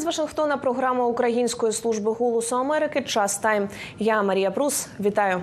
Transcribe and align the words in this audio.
З 0.00 0.04
Вашингтона 0.04 0.56
програма 0.56 1.06
Української 1.06 1.72
служби 1.72 2.12
голосу 2.12 2.56
Америки 2.56 3.02
Час 3.02 3.38
Тайм. 3.38 3.68
Я 3.98 4.22
Марія 4.22 4.50
Прус. 4.50 4.88
Вітаю. 5.00 5.42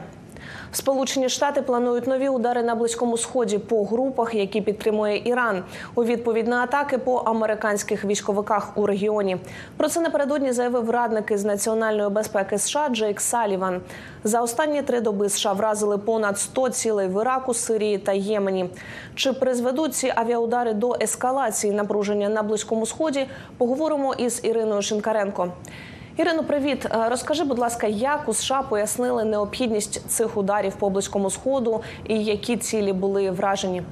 Сполучені 0.72 1.30
Штати 1.30 1.62
планують 1.62 2.08
нові 2.08 2.30
удари 2.30 2.64
на 2.64 2.76
близькому 2.76 3.18
сході 3.18 3.58
по 3.58 3.86
групах, 3.86 4.34
які 4.34 4.62
підтримує 4.62 5.22
Іран, 5.26 5.64
у 5.96 6.04
відповідь 6.04 6.48
на 6.48 6.64
атаки 6.64 6.98
по 6.98 7.16
американських 7.16 8.06
військовиках 8.06 8.78
у 8.78 8.86
регіоні. 8.86 9.38
Про 9.78 9.90
це 9.90 10.00
напередодні 10.02 10.52
заявив 10.52 10.90
радник 10.90 11.32
із 11.32 11.46
національної 11.46 12.10
безпеки 12.10 12.58
США 12.58 12.90
Джейк 12.90 13.22
Саліван. 13.22 13.82
За 14.24 14.42
останні 14.42 14.82
три 14.82 15.02
доби 15.02 15.30
США 15.30 15.54
вразили 15.54 15.98
понад 15.98 16.40
100 16.40 16.70
цілей 16.70 17.08
в 17.08 17.22
Іраку, 17.22 17.54
Сирії 17.54 17.98
та 17.98 18.12
Ємені. 18.12 18.70
Чи 19.16 19.34
призведуть 19.34 19.96
ці 19.96 20.14
авіаудари 20.16 20.74
до 20.74 20.96
ескалації 21.02 21.74
напруження 21.74 22.30
на 22.30 22.44
близькому 22.44 22.86
сході? 22.86 23.28
Поговоримо 23.58 24.14
із 24.14 24.40
Іриною 24.44 24.82
Шинкаренко. 24.82 25.52
Ірино, 26.18 26.44
привіт. 26.44 26.86
Е, 26.86 27.10
Розкажи, 27.10 27.44
будь 27.44 27.60
ласка, 27.60 27.88
як 27.88 28.30
у 28.30 28.34
США 28.34 28.62
пояснили 28.62 29.24
необхідність 29.24 30.10
цих 30.10 30.38
ударів 30.38 30.76
по 30.76 30.90
близькому 30.90 31.30
сходу 31.30 31.82
і 32.08 32.24
які 32.24 32.58
цілі 32.58 32.94
були 32.94 33.32
вражені? 33.32 33.84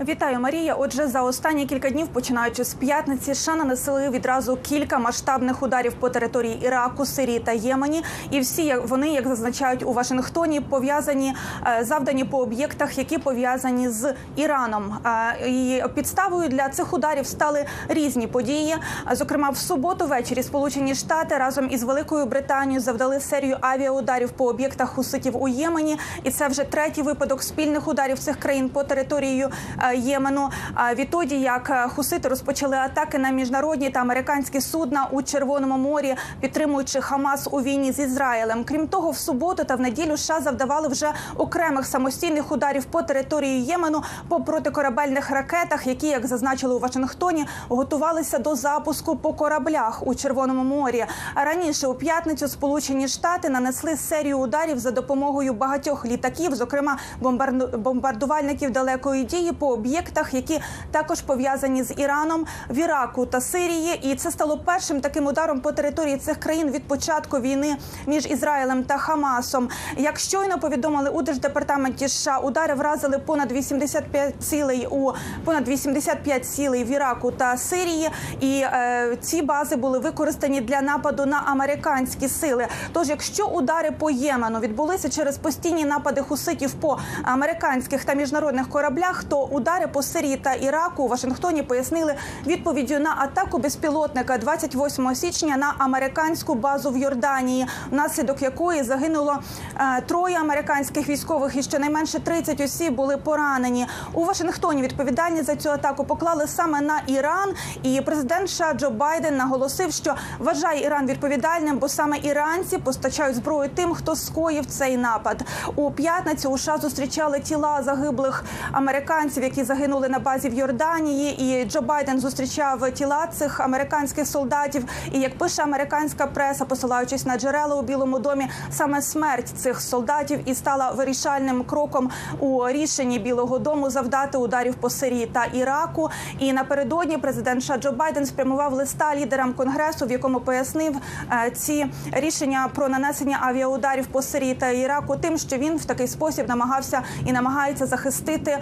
Вітаю, 0.00 0.40
Марія. 0.40 0.74
Отже, 0.74 1.06
за 1.06 1.22
останні 1.22 1.66
кілька 1.66 1.90
днів, 1.90 2.08
починаючи 2.08 2.64
з 2.64 2.74
п'ятниці, 2.74 3.34
США 3.34 3.54
нанесли 3.54 4.10
відразу 4.10 4.56
кілька 4.56 4.98
масштабних 4.98 5.62
ударів 5.62 5.92
по 5.92 6.08
території 6.08 6.64
Іраку, 6.64 7.06
Сирії 7.06 7.38
та 7.38 7.52
Ємені. 7.52 8.02
І 8.30 8.40
всі 8.40 8.74
вони, 8.84 9.08
як 9.08 9.28
зазначають 9.28 9.82
у 9.82 9.92
Вашингтоні, 9.92 10.60
пов'язані 10.60 11.34
е, 11.66 11.84
завдані 11.84 12.24
по 12.24 12.38
об'єктах, 12.38 12.98
які 12.98 13.18
пов'язані 13.18 13.88
з 13.88 14.14
Іраном. 14.36 14.94
Е, 15.06 15.48
І 15.48 15.82
підставою 15.94 16.48
для 16.48 16.68
цих 16.68 16.92
ударів 16.92 17.26
стали 17.26 17.64
різні 17.88 18.26
події. 18.26 18.76
Зокрема, 19.12 19.50
в 19.50 19.56
суботу 19.56 20.06
ввечері 20.06 20.42
Сполучені 20.42 20.94
Штати 20.94 21.36
разом 21.36 21.68
із 21.70 21.82
Великою 21.82 22.26
Британією 22.26 22.80
завдали 22.80 23.20
серію 23.20 23.56
авіаударів 23.60 24.30
по 24.30 24.46
об'єктах 24.46 24.88
хуситів 24.90 25.42
у 25.42 25.48
Ємені, 25.48 25.98
і 26.22 26.30
це 26.30 26.48
вже 26.48 26.64
третій 26.64 27.02
випадок 27.02 27.42
спільних 27.42 27.88
ударів 27.88 28.18
цих 28.18 28.36
країн 28.36 28.68
по 28.68 28.84
території 28.84 29.48
е, 29.82 29.85
Ємену. 29.92 30.50
А 30.74 30.94
Відтоді 30.94 31.40
як 31.40 31.70
е, 31.70 31.88
хусити 31.88 32.28
розпочали 32.28 32.76
атаки 32.76 33.18
на 33.18 33.30
міжнародні 33.30 33.90
та 33.90 34.00
американські 34.00 34.60
судна 34.60 35.08
у 35.10 35.22
Червоному 35.22 35.78
морі, 35.78 36.16
підтримуючи 36.40 37.00
Хамас 37.00 37.48
у 37.50 37.62
війні 37.62 37.92
з 37.92 37.98
Ізраїлем. 37.98 38.64
Крім 38.64 38.88
того, 38.88 39.10
в 39.10 39.16
суботу 39.16 39.64
та 39.64 39.74
в 39.74 39.80
неділю 39.80 40.16
США 40.16 40.40
завдавали 40.40 40.88
вже 40.88 41.12
окремих 41.36 41.86
самостійних 41.86 42.52
ударів 42.52 42.84
по 42.84 43.02
території 43.02 43.64
Ємену 43.64 44.02
по 44.28 44.40
протикорабельних 44.40 45.30
ракетах, 45.30 45.86
які, 45.86 46.06
як 46.06 46.26
зазначили 46.26 46.74
у 46.74 46.78
Вашингтоні, 46.78 47.46
готувалися 47.68 48.38
до 48.38 48.54
запуску 48.54 49.16
по 49.16 49.32
кораблях 49.32 50.06
у 50.06 50.14
Червоному 50.14 50.64
морі. 50.64 51.04
Раніше 51.34 51.86
у 51.86 51.94
п'ятницю 51.94 52.48
Сполучені 52.48 53.08
Штати 53.08 53.48
нанесли 53.48 53.96
серію 53.96 54.38
ударів 54.38 54.78
за 54.78 54.90
допомогою 54.90 55.52
багатьох 55.52 56.06
літаків, 56.06 56.54
зокрема 56.54 56.98
бомбарду- 57.22 57.76
бомбардувальників 57.78 58.70
далекої 58.70 59.24
дії 59.24 59.52
по 59.52 59.75
об'єктах, 59.76 60.34
які 60.34 60.60
також 60.90 61.20
пов'язані 61.20 61.82
з 61.82 61.94
Іраном 61.96 62.46
в 62.70 62.78
Іраку 62.78 63.26
та 63.26 63.40
Сирії. 63.40 64.00
І 64.02 64.14
це 64.14 64.30
стало 64.30 64.58
першим 64.58 65.00
таким 65.00 65.26
ударом 65.26 65.60
по 65.60 65.72
території 65.72 66.16
цих 66.16 66.40
країн 66.40 66.70
від 66.70 66.88
початку 66.88 67.40
війни 67.40 67.76
між 68.06 68.26
Ізраїлем 68.26 68.84
та 68.84 68.98
Хамасом. 68.98 69.68
Як 69.96 70.18
щойно 70.18 70.58
повідомили 70.58 71.10
у 71.10 71.22
держдепартаменті 71.22 72.08
США, 72.08 72.38
удари 72.38 72.74
вразили 72.74 73.18
понад 73.18 73.52
85 73.52 74.34
цілей 74.40 74.86
у 74.90 75.12
понад 75.44 75.68
85 75.68 76.46
цілей 76.46 76.84
в 76.84 76.90
Іраку 76.90 77.30
та 77.30 77.56
Сирії. 77.56 78.10
І 78.40 78.60
е, 78.60 79.16
ці 79.20 79.42
бази 79.42 79.76
були 79.76 79.98
використані 79.98 80.60
для 80.60 80.80
нападу 80.80 81.26
на 81.26 81.42
американські 81.46 82.28
сили. 82.28 82.66
Тож, 82.92 83.08
якщо 83.08 83.46
удари 83.46 83.90
по 83.90 84.10
Ємену 84.10 84.60
відбулися 84.60 85.08
через 85.08 85.38
постійні 85.38 85.84
напади 85.84 86.22
хуситів 86.22 86.72
по 86.72 86.98
американських 87.22 88.04
та 88.04 88.14
міжнародних 88.14 88.68
кораблях, 88.68 89.24
то 89.24 89.44
удари 89.44 89.65
по 89.92 90.02
Сирії 90.02 90.36
та 90.36 90.54
Іраку 90.54 91.02
у 91.02 91.08
Вашингтоні 91.08 91.62
пояснили 91.62 92.14
відповіддю 92.46 92.98
на 92.98 93.14
атаку 93.18 93.58
безпілотника 93.58 94.38
28 94.38 95.14
січня 95.14 95.56
на 95.56 95.74
американську 95.78 96.54
базу 96.54 96.90
в 96.90 96.96
Йорданії, 96.96 97.66
внаслідок 97.90 98.42
якої 98.42 98.82
загинуло 98.82 99.38
е, 99.76 100.00
троє 100.00 100.36
американських 100.36 101.08
військових 101.08 101.56
і 101.56 101.62
щонайменше 101.62 102.20
30 102.20 102.60
осіб 102.60 102.94
були 102.94 103.16
поранені. 103.16 103.86
У 104.12 104.24
Вашингтоні 104.24 104.82
відповідальність 104.82 105.44
за 105.46 105.56
цю 105.56 105.70
атаку 105.70 106.04
поклали 106.04 106.46
саме 106.46 106.80
на 106.80 107.00
Іран. 107.06 107.54
І 107.82 108.00
президент 108.00 108.50
США 108.50 108.74
Джо 108.74 108.90
Байден 108.90 109.36
наголосив, 109.36 109.92
що 109.92 110.14
вважає 110.38 110.84
Іран 110.84 111.06
відповідальним, 111.06 111.78
бо 111.78 111.88
саме 111.88 112.18
іранці 112.22 112.78
постачають 112.78 113.36
зброю 113.36 113.70
тим, 113.74 113.94
хто 113.94 114.16
скоїв 114.16 114.66
цей 114.66 114.96
напад. 114.96 115.42
У 115.76 115.90
п'ятницю 115.90 116.50
у 116.50 116.58
США 116.58 116.78
зустрічали 116.78 117.40
тіла 117.40 117.82
загиблих 117.82 118.44
американців, 118.72 119.42
які 119.42 119.55
загинули 119.64 120.08
на 120.08 120.18
базі 120.18 120.48
в 120.48 120.54
Йорданії. 120.54 121.42
І 121.42 121.64
Джо 121.64 121.80
Байден 121.80 122.20
зустрічав 122.20 122.90
тіла 122.90 123.26
цих 123.26 123.60
американських 123.60 124.26
солдатів. 124.26 124.84
І 125.12 125.20
як 125.20 125.38
пише 125.38 125.62
американська 125.62 126.26
преса, 126.26 126.64
посилаючись 126.64 127.26
на 127.26 127.38
джерела 127.38 127.76
у 127.76 127.82
Білому 127.82 128.18
домі, 128.18 128.48
саме 128.70 129.02
смерть 129.02 129.48
цих 129.48 129.80
солдатів 129.80 130.40
і 130.44 130.54
стала 130.54 130.90
вирішальним 130.90 131.64
кроком 131.64 132.10
у 132.40 132.68
рішенні 132.68 133.18
Білого 133.18 133.58
Дому 133.58 133.90
завдати 133.90 134.38
ударів 134.38 134.74
по 134.74 134.90
Сирії 134.90 135.26
та 135.26 135.44
Іраку. 135.44 136.10
І 136.38 136.52
напередодні 136.52 137.18
президент 137.18 137.62
США 137.62 137.76
Джо 137.76 137.92
Байден 137.92 138.26
спрямував 138.26 138.72
листа 138.72 139.16
лідерам 139.16 139.52
конгресу, 139.52 140.06
в 140.06 140.10
якому 140.10 140.40
пояснив 140.40 140.96
е, 141.32 141.50
ці 141.50 141.86
рішення 142.12 142.68
про 142.74 142.88
нанесення 142.88 143.38
авіаударів 143.40 144.06
по 144.06 144.22
Сирії 144.22 144.54
та 144.54 144.70
Іраку, 144.70 145.16
тим, 145.16 145.38
що 145.38 145.56
він 145.56 145.76
в 145.76 145.84
такий 145.84 146.08
спосіб 146.08 146.48
намагався 146.48 147.02
і 147.24 147.32
намагається 147.32 147.86
захистити 147.86 148.50
е, 148.50 148.60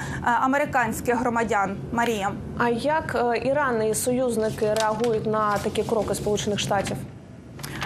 американських 0.85 1.17
громадян. 1.17 1.77
Марія. 1.93 2.33
А 2.59 2.69
як 2.69 3.15
е, 3.15 3.49
Іран 3.49 3.83
і 3.83 3.95
союзники 3.95 4.75
реагують 4.75 5.27
на 5.27 5.59
такі 5.59 5.83
кроки 5.83 6.15
Сполучених 6.15 6.59
Штатів? 6.59 6.97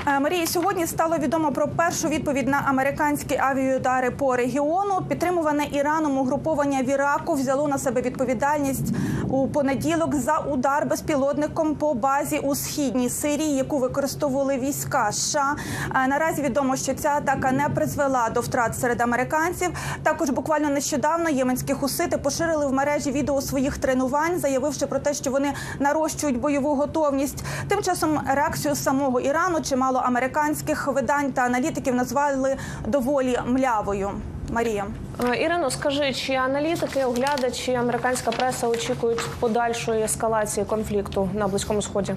Е, 0.07 0.21
Марії, 0.21 0.47
сьогодні 0.47 0.87
стало 0.87 1.17
відомо 1.17 1.53
про 1.53 1.69
першу 1.69 2.09
відповідь 2.09 2.49
на 2.49 2.63
американські 2.67 3.37
авіаудари 3.37 4.11
по 4.11 4.37
регіону. 4.37 5.03
Підтримуване 5.09 5.67
Іраном 5.73 6.19
угруповання 6.19 6.83
в 6.83 6.89
Іраку 6.89 7.35
взяло 7.35 7.69
на 7.69 7.79
себе 7.79 8.01
відповідальність 8.01 8.95
у 9.29 9.49
понеділок 9.49 10.15
за 10.15 10.39
удар 10.39 10.87
безпілотником 10.87 11.75
по 11.75 11.95
базі 11.95 12.39
у 12.39 12.55
східній 12.55 13.11
Сирії, 13.11 13.57
яку 13.57 13.79
використовували 13.79 14.59
війська 14.59 15.13
США. 15.13 15.57
Е, 15.95 16.09
Наразі 16.09 16.43
відомо, 16.43 16.77
що 16.77 16.95
ця 16.95 17.09
атака 17.09 17.53
не 17.53 17.69
призвела 17.69 18.29
до 18.29 18.41
втрат 18.41 18.79
серед 18.79 19.01
американців. 19.01 19.69
Також 20.03 20.31
буквально 20.31 20.71
нещодавно 20.71 21.31
єменські 21.31 21.75
хусити 21.75 22.19
поширили 22.19 22.67
в 22.67 22.73
мережі 22.73 23.11
відео 23.11 23.41
своїх 23.41 23.79
тренувань, 23.79 24.39
заявивши 24.39 24.87
про 24.87 24.99
те, 24.99 25.15
що 25.15 25.31
вони 25.31 25.53
нарощують 25.79 26.41
бойову 26.41 26.75
готовність. 26.75 27.45
Тим 27.69 27.83
часом 27.83 28.21
реакцію 28.29 28.75
самого 28.75 29.21
Ірану 29.21 29.61
чимало 29.61 29.88
американських 29.97 30.87
видань 30.87 31.33
та 31.33 31.43
аналітиків 31.43 31.95
назвали 31.95 32.57
доволі 32.87 33.39
млявою. 33.47 34.11
Марія. 34.53 34.87
Е, 35.33 35.43
Ірино, 35.43 35.71
скажи, 35.71 36.13
чи 36.13 36.35
аналітики, 36.35 37.05
оглядачі, 37.05 37.75
американська 37.75 38.31
преса 38.31 38.69
очікують 38.69 39.21
подальшої 39.41 40.03
ескалації 40.03 40.67
конфлікту 40.67 41.29
на 41.35 41.49
близькому 41.49 41.83
сході? 41.83 42.15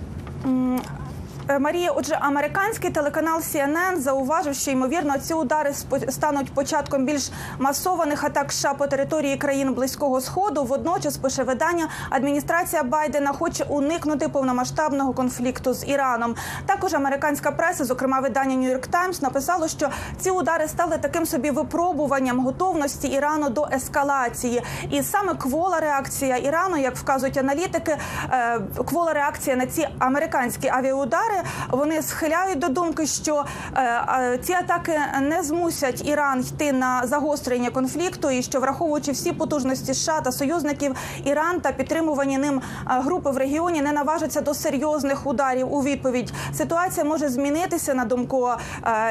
Е, 1.51 1.59
Марія, 1.59 1.91
отже, 1.91 2.17
американський 2.21 2.89
телеканал 2.89 3.39
CNN 3.39 3.99
зауважив, 3.99 4.55
що 4.55 4.71
ймовірно 4.71 5.17
ці 5.17 5.33
удари 5.33 5.73
стануть 6.09 6.53
початком 6.53 7.05
більш 7.05 7.31
масованих 7.59 8.23
атак 8.23 8.51
США 8.51 8.73
по 8.73 8.87
території 8.87 9.37
країн 9.37 9.73
близького 9.73 10.21
сходу. 10.21 10.63
Водночас 10.63 11.17
пише 11.17 11.43
видання, 11.43 11.87
адміністрація 12.09 12.83
Байдена 12.83 13.33
хоче 13.33 13.63
уникнути 13.63 14.27
повномасштабного 14.27 15.13
конфлікту 15.13 15.73
з 15.73 15.87
Іраном. 15.87 16.35
Також 16.65 16.93
американська 16.93 17.51
преса, 17.51 17.85
зокрема 17.85 18.19
видання 18.19 18.55
New 18.55 18.77
York 18.77 18.89
Times, 18.89 19.23
написало, 19.23 19.67
що 19.67 19.89
ці 20.19 20.29
удари 20.29 20.67
стали 20.67 20.97
таким 20.97 21.25
собі 21.25 21.51
випробуванням 21.51 22.39
готовності 22.39 23.07
Ірану 23.07 23.49
до 23.49 23.67
ескалації. 23.73 24.61
І 24.89 25.03
саме 25.03 25.33
квола 25.33 25.79
реакція 25.79 26.37
Ірану, 26.37 26.77
як 26.77 26.95
вказують 26.95 27.37
аналітики, 27.37 27.97
е, 28.31 28.59
квола 28.85 29.13
реакція 29.13 29.55
на 29.55 29.65
ці 29.65 29.87
американські 29.99 30.67
авіаудари 30.67 31.40
вони 31.69 32.01
схиляють 32.01 32.59
до 32.59 32.67
думки, 32.67 33.05
що 33.05 33.45
е, 33.75 33.81
е, 33.81 34.39
ці 34.43 34.53
атаки 34.53 34.99
не 35.21 35.43
змусять 35.43 36.07
Іран 36.07 36.39
йти 36.39 36.71
на 36.71 37.07
загострення 37.07 37.69
конфлікту, 37.69 38.29
і 38.29 38.43
що 38.43 38.59
враховуючи 38.59 39.11
всі 39.11 39.31
потужності 39.31 39.93
США 39.93 40.21
та 40.21 40.31
союзників, 40.31 40.95
Іран 41.25 41.59
та 41.61 41.71
підтримувані 41.71 42.37
ним 42.37 42.61
е, 42.61 42.61
групи 42.85 43.31
в 43.31 43.37
регіоні 43.37 43.81
не 43.81 43.91
наважаться 43.91 44.41
до 44.41 44.53
серйозних 44.53 45.27
ударів 45.27 45.73
у 45.73 45.83
відповідь. 45.83 46.33
Ситуація 46.53 47.05
може 47.05 47.29
змінитися 47.29 47.93
на 47.93 48.05
думку 48.05 48.49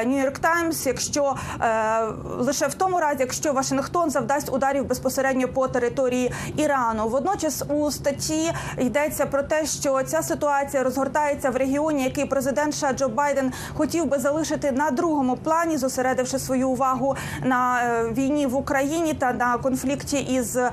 Нью-Йорк 0.05 0.39
Таймс, 0.39 0.85
якщо 0.85 1.35
е, 1.61 2.01
лише 2.37 2.67
в 2.67 2.73
тому 2.73 2.99
разі, 2.99 3.17
якщо 3.19 3.53
Вашингтон 3.53 4.09
завдасть 4.09 4.53
ударів 4.53 4.85
безпосередньо 4.85 5.47
по 5.47 5.67
території 5.67 6.31
Ірану. 6.57 7.07
Водночас 7.07 7.63
у 7.69 7.91
статті 7.91 8.51
йдеться 8.77 9.25
про 9.25 9.43
те, 9.43 9.65
що 9.65 10.03
ця 10.03 10.21
ситуація 10.21 10.83
розгортається 10.83 11.49
в 11.49 11.55
регіоні, 11.55 12.03
який 12.11 12.25
президент 12.25 12.75
США 12.75 12.93
Джо 12.93 13.09
Байден 13.09 13.51
хотів 13.73 14.05
би 14.05 14.19
залишити 14.19 14.71
на 14.71 14.91
другому 14.91 15.37
плані, 15.43 15.77
зосередивши 15.77 16.39
свою 16.39 16.69
увагу 16.69 17.15
на 17.43 17.83
е, 17.83 18.11
війні 18.11 18.45
в 18.47 18.55
Україні 18.55 19.13
та 19.13 19.33
на 19.33 19.57
конфлікті 19.57 20.17
із 20.17 20.57
е, 20.57 20.71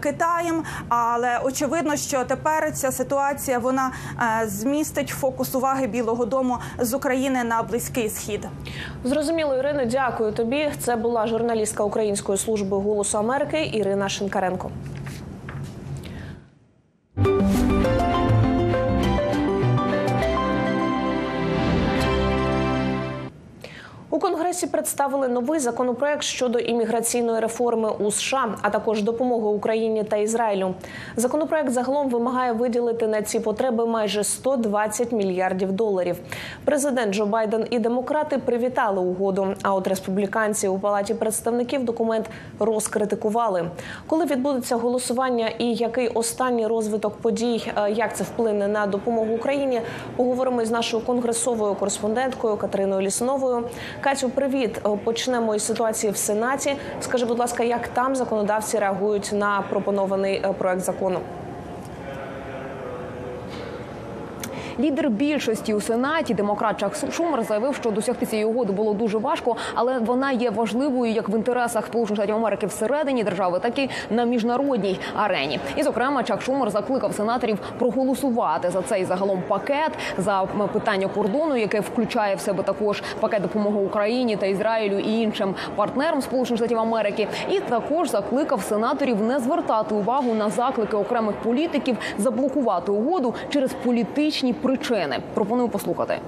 Китаєм. 0.00 0.64
Але 0.88 1.38
очевидно, 1.44 1.96
що 1.96 2.24
тепер 2.24 2.72
ця 2.72 2.92
ситуація 2.92 3.58
вона 3.58 3.90
е, 4.42 4.48
змістить 4.48 5.08
фокус 5.08 5.54
уваги 5.54 5.86
Білого 5.86 6.24
Дому 6.24 6.58
з 6.78 6.94
України 6.94 7.44
на 7.44 7.62
близький 7.62 8.08
схід. 8.08 8.48
Зрозуміло, 9.04 9.56
Ірино, 9.56 9.84
дякую 9.84 10.32
тобі. 10.32 10.72
Це 10.80 10.96
була 10.96 11.26
журналістка 11.26 11.84
Української 11.84 12.38
служби 12.38 12.76
голосу 12.76 13.18
Америки 13.18 13.70
Ірина 13.72 14.08
Шинкаренко. 14.08 14.70
Конгресі 24.60 24.72
представили 24.72 25.28
новий 25.28 25.60
законопроект 25.60 26.22
щодо 26.22 26.58
імміграційної 26.58 27.40
реформи 27.40 27.90
у 27.98 28.10
США, 28.10 28.56
а 28.62 28.70
також 28.70 29.02
допомоги 29.02 29.46
Україні 29.46 30.04
та 30.04 30.16
Ізраїлю. 30.16 30.74
Законопроект 31.16 31.70
загалом 31.70 32.08
вимагає 32.08 32.52
виділити 32.52 33.06
на 33.06 33.22
ці 33.22 33.40
потреби 33.40 33.86
майже 33.86 34.24
120 34.24 35.12
мільярдів 35.12 35.72
доларів. 35.72 36.16
Президент 36.64 37.14
Джо 37.14 37.26
Байден 37.26 37.66
і 37.70 37.78
демократи 37.78 38.38
привітали 38.38 39.00
угоду. 39.00 39.54
А 39.62 39.74
от 39.74 39.88
республіканці 39.88 40.68
у 40.68 40.78
палаті 40.78 41.14
представників 41.14 41.84
документ 41.84 42.30
розкритикували. 42.58 43.70
Коли 44.06 44.24
відбудеться 44.24 44.76
голосування 44.76 45.48
і 45.58 45.74
який 45.74 46.08
останній 46.08 46.66
розвиток 46.66 47.16
подій, 47.16 47.72
е, 47.76 47.90
як 47.90 48.16
це 48.16 48.24
вплине 48.24 48.68
на 48.68 48.86
допомогу 48.86 49.34
Україні, 49.34 49.80
поговоримо 50.16 50.64
з 50.64 50.70
нашою 50.70 51.02
конгресовою 51.02 51.74
кореспонденткою 51.74 52.56
Катериною 52.56 53.00
Лісновою. 53.00 53.64
Катю, 54.00 54.30
привіт. 54.30 54.49
Е, 54.54 54.68
Почнемо 55.04 55.54
із 55.54 55.62
ситуації 55.62 56.12
в 56.12 56.16
Сенаті. 56.16 56.76
Скажи, 57.00 57.26
будь 57.26 57.38
ласка, 57.38 57.62
як 57.62 57.88
там 57.88 58.16
законодавці 58.16 58.78
реагують 58.78 59.30
на 59.32 59.64
пропонований 59.70 60.42
е, 60.44 60.52
проект 60.52 60.80
закону? 60.80 61.20
Лідер 64.78 65.10
більшості 65.10 65.74
у 65.74 65.80
сенаті, 65.80 66.34
демократ 66.34 66.80
Чак 66.80 66.96
Шумер, 67.12 67.42
заявив, 67.42 67.74
що 67.74 67.90
досягти 67.90 68.26
цієї 68.26 68.44
угоди 68.44 68.72
було 68.72 68.94
дуже 68.94 69.18
важко, 69.18 69.56
але 69.74 69.98
вона 69.98 70.32
є 70.32 70.50
важливою 70.50 71.12
як 71.12 71.28
в 71.28 71.34
інтересах 71.34 71.86
Сполучених 71.86 72.16
Штатів 72.16 72.34
Америки 72.34 72.66
всередині 72.66 73.24
держави, 73.24 73.58
так 73.62 73.78
і 73.78 73.90
на 74.10 74.24
міжнародній 74.24 75.00
арені. 75.16 75.60
І, 75.76 75.82
зокрема, 75.82 76.22
Чак 76.22 76.42
Шумер 76.42 76.70
закликав 76.70 77.14
сенаторів 77.14 77.58
проголосувати 77.78 78.70
за 78.70 78.82
цей 78.82 79.04
загалом 79.04 79.42
пакет 79.48 79.92
за 80.18 80.46
питання 80.72 81.08
кордону, 81.08 81.56
яке 81.56 81.80
включає 81.80 82.34
в 82.34 82.40
себе 82.40 82.62
також 82.62 83.02
пакет 83.20 83.42
допомоги 83.42 83.80
Україні 83.80 84.36
та 84.36 84.46
Ізраїлю 84.46 84.98
і 84.98 85.20
іншим 85.20 85.54
партнерам 85.76 86.22
Сполучених 86.22 86.58
Штатів 86.58 86.78
Америки. 86.78 87.28
І 87.50 87.60
також 87.60 88.10
закликав 88.10 88.62
сенаторів 88.62 89.22
не 89.22 89.38
звертати 89.38 89.94
увагу 89.94 90.34
на 90.34 90.50
заклики 90.50 90.96
окремих 90.96 91.36
політиків 91.36 91.96
заблокувати 92.18 92.92
угоду 92.92 93.34
через 93.48 93.72
політичні 93.72 94.52
причини. 94.76 95.18
Пропоную 95.34 95.68
послухати. 95.68 96.18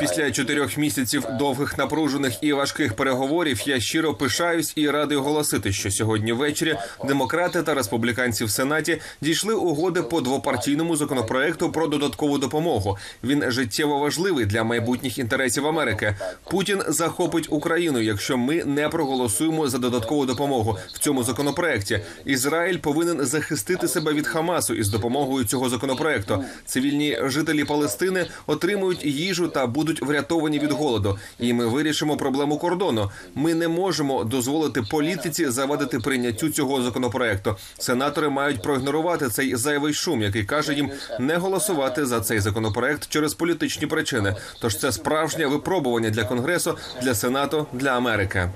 Після 0.00 0.30
чотирьох 0.30 0.76
місяців 0.76 1.26
довгих 1.38 1.78
напружених 1.78 2.38
і 2.40 2.52
важких 2.52 2.96
переговорів 2.96 3.62
я 3.66 3.80
щиро 3.80 4.14
пишаюсь 4.14 4.72
і 4.76 4.90
радий 4.90 5.18
оголосити, 5.18 5.72
що 5.72 5.90
сьогодні 5.90 6.32
ввечері 6.32 6.76
демократи 7.04 7.62
та 7.62 7.74
республіканці 7.74 8.44
в 8.44 8.50
сенаті 8.50 9.00
дійшли 9.20 9.54
угоди 9.54 10.02
по 10.02 10.20
двопартійному 10.20 10.96
законопроекту 10.96 11.72
про 11.72 11.86
додаткову 11.86 12.38
допомогу. 12.38 12.98
Він 13.24 13.50
життєво 13.50 13.98
важливий 13.98 14.44
для 14.44 14.64
майбутніх 14.64 15.18
інтересів 15.18 15.66
Америки. 15.66 16.16
Путін 16.50 16.82
захопить 16.88 17.46
Україну, 17.50 18.00
якщо 18.00 18.38
ми 18.38 18.64
не 18.64 18.88
проголосуємо 18.88 19.68
за 19.68 19.78
додаткову 19.78 20.26
допомогу 20.26 20.78
в 20.92 20.98
цьому 20.98 21.22
законопроекті. 21.22 22.00
Ізраїль 22.24 22.78
повинен 22.78 23.26
захистити 23.26 23.88
себе 23.88 24.12
від 24.12 24.26
Хамасу 24.26 24.74
із 24.74 24.88
допомогою 24.88 25.44
цього 25.44 25.55
законопроекту. 25.68 26.44
Цивільні 26.64 27.18
жителі 27.24 27.64
Палестини 27.64 28.26
отримують 28.46 29.04
їжу 29.04 29.48
та 29.48 29.66
будуть 29.66 30.02
врятовані 30.02 30.58
від 30.58 30.72
голоду. 30.72 31.18
І 31.38 31.52
ми 31.52 31.66
вирішимо 31.66 32.16
проблему 32.16 32.58
кордону. 32.58 33.10
Ми 33.34 33.54
не 33.54 33.68
можемо 33.68 34.24
дозволити 34.24 34.82
політиці 34.82 35.50
завадити 35.50 36.00
прийняттю 36.00 36.48
цього 36.50 36.82
законопроекту. 36.82 37.56
Сенатори 37.78 38.28
мають 38.28 38.62
проігнорувати 38.62 39.28
цей 39.28 39.56
зайвий 39.56 39.94
шум, 39.94 40.22
який 40.22 40.44
каже 40.44 40.74
їм 40.74 40.90
не 41.20 41.36
голосувати 41.36 42.06
за 42.06 42.20
цей 42.20 42.40
законопроект 42.40 43.08
через 43.08 43.34
політичні 43.34 43.86
причини. 43.86 44.36
Тож 44.60 44.76
це 44.78 44.92
справжнє 44.92 45.46
випробування 45.46 46.10
для 46.10 46.24
конгресу, 46.24 46.78
для 47.02 47.14
сенату, 47.14 47.66
для 47.72 47.90
Америки. 47.90 48.50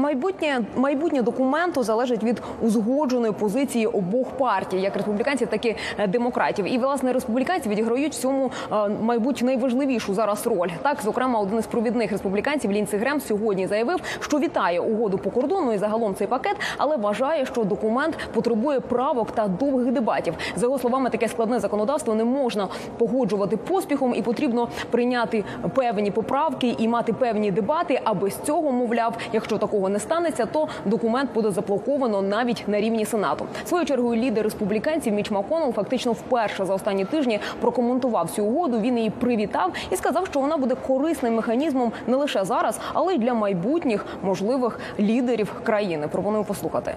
Майбутнє 0.00 0.62
майбутнє 0.76 1.22
документу 1.22 1.82
залежить 1.82 2.22
від 2.22 2.42
узгодженої 2.62 3.32
позиції 3.32 3.86
обох 3.86 4.30
партій, 4.30 4.76
як 4.76 4.96
республіканців, 4.96 5.48
так 5.48 5.66
і 5.66 5.76
е, 5.98 6.06
демократів. 6.06 6.74
І 6.74 6.78
власне 6.78 7.12
республіканці 7.12 7.68
відіграють 7.68 8.14
цьому, 8.14 8.50
е, 8.72 8.88
мабуть, 9.02 9.42
найважливішу 9.42 10.14
зараз 10.14 10.46
роль. 10.46 10.68
Так, 10.82 11.02
зокрема, 11.02 11.40
один 11.40 11.58
із 11.58 11.66
провідних 11.66 12.12
республіканців 12.12 12.72
Лінці 12.72 12.96
Грем 12.96 13.20
сьогодні 13.20 13.66
заявив, 13.66 14.00
що 14.20 14.38
вітає 14.38 14.80
угоду 14.80 15.18
по 15.18 15.30
кордону 15.30 15.72
і 15.72 15.78
загалом 15.78 16.14
цей 16.14 16.26
пакет, 16.26 16.56
але 16.76 16.96
вважає, 16.96 17.46
що 17.46 17.64
документ 17.64 18.18
потребує 18.34 18.80
правок 18.80 19.30
та 19.30 19.48
довгих 19.48 19.92
дебатів. 19.92 20.34
За 20.56 20.66
його 20.66 20.78
словами, 20.78 21.10
таке 21.10 21.28
складне 21.28 21.60
законодавство 21.60 22.14
не 22.14 22.24
можна 22.24 22.68
погоджувати 22.98 23.56
поспіхом, 23.56 24.14
і 24.14 24.22
потрібно 24.22 24.68
прийняти 24.90 25.44
певні 25.74 26.10
поправки 26.10 26.74
і 26.78 26.88
мати 26.88 27.12
певні 27.12 27.50
дебати. 27.50 28.00
А 28.04 28.14
без 28.14 28.38
цього, 28.38 28.72
мовляв, 28.72 29.14
якщо 29.32 29.58
такого 29.58 29.89
не 29.90 29.98
станеться, 29.98 30.46
то 30.46 30.68
документ 30.84 31.30
буде 31.34 31.50
заблоковано 31.50 32.22
навіть 32.22 32.64
на 32.66 32.80
рівні 32.80 33.04
сенату. 33.04 33.46
Свою 33.64 33.84
чергу 33.84 34.14
лідер 34.14 34.44
республіканців 34.44 35.12
Міч 35.12 35.30
Маконел 35.30 35.72
фактично 35.72 36.12
вперше 36.12 36.66
за 36.66 36.74
останні 36.74 37.04
тижні 37.04 37.40
прокоментував 37.60 38.30
цю 38.30 38.44
угоду. 38.44 38.80
Він 38.80 38.98
її 38.98 39.10
привітав 39.10 39.72
і 39.90 39.96
сказав, 39.96 40.26
що 40.26 40.40
вона 40.40 40.56
буде 40.56 40.74
корисним 40.86 41.34
механізмом 41.34 41.92
не 42.06 42.16
лише 42.16 42.44
зараз, 42.44 42.80
але 42.92 43.14
й 43.14 43.18
для 43.18 43.34
майбутніх 43.34 44.06
можливих 44.22 44.80
лідерів 44.98 45.52
країни. 45.64 46.08
Пропоную 46.08 46.44
послухати. 46.44 46.94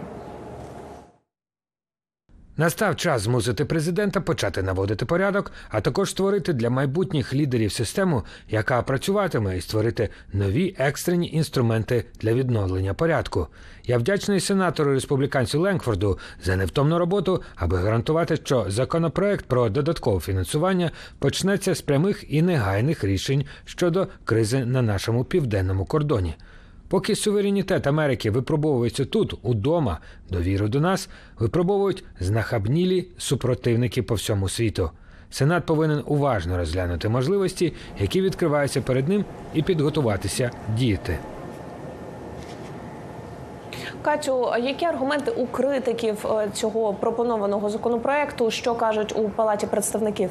Настав 2.58 2.96
час 2.96 3.22
змусити 3.22 3.66
президента 3.66 4.22
почати 4.22 4.64
наводити 4.64 5.06
порядок, 5.06 5.52
а 5.70 5.82
також 5.82 6.10
створити 6.10 6.54
для 6.54 6.70
майбутніх 6.70 7.34
лідерів 7.34 7.72
систему, 7.72 8.24
яка 8.50 8.82
працюватиме, 8.82 9.58
і 9.58 9.62
створити 9.62 10.10
нові 10.34 10.76
екстрені 10.78 11.32
інструменти 11.32 12.06
для 12.22 12.34
відновлення 12.34 12.94
порядку. 12.94 13.48
Я 13.86 13.98
вдячний 13.98 14.40
сенатору 14.40 14.92
республіканцю 14.92 15.62
Ленкфорду 15.62 16.20
за 16.44 16.56
невтомну 16.56 17.00
роботу, 17.00 17.44
аби 17.56 17.78
гарантувати, 17.78 18.36
що 18.36 18.66
законопроект 18.68 19.46
про 19.46 19.70
додаткове 19.70 20.20
фінансування 20.20 20.92
почнеться 21.20 21.76
з 21.76 21.82
прямих 21.82 22.34
і 22.34 22.42
негайних 22.42 23.04
рішень 23.04 23.46
щодо 23.66 24.08
кризи 24.26 24.66
на 24.66 24.82
нашому 24.82 25.24
південному 25.24 25.86
кордоні. 25.86 26.36
Поки 26.88 27.16
суверенітет 27.16 27.88
Америки 27.88 28.32
випробовується 28.32 29.06
тут, 29.06 29.40
удома, 29.42 30.00
довіру 30.30 30.68
до 30.68 30.80
нас 30.80 31.10
випробовують 31.40 32.04
знахабнілі 32.20 33.08
супротивники 33.18 34.04
по 34.04 34.16
всьому 34.16 34.50
світу. 34.50 34.90
Сенат 35.30 35.66
повинен 35.66 36.04
уважно 36.06 36.58
розглянути 36.58 37.10
можливості, 37.10 37.74
які 38.00 38.22
відкриваються 38.22 38.82
перед 38.82 39.08
ним, 39.08 39.26
і 39.54 39.62
підготуватися 39.62 40.52
діяти. 40.78 41.20
Катю, 44.02 44.52
які 44.62 44.86
аргументи 44.86 45.32
у 45.32 45.48
критиків 45.48 46.26
е, 46.26 46.50
цього 46.54 46.94
пропонованого 46.94 47.70
законопроекту, 47.70 48.52
що 48.52 48.76
кажуть 48.76 49.14
у 49.18 49.30
палаті 49.30 49.68
представників? 49.68 50.30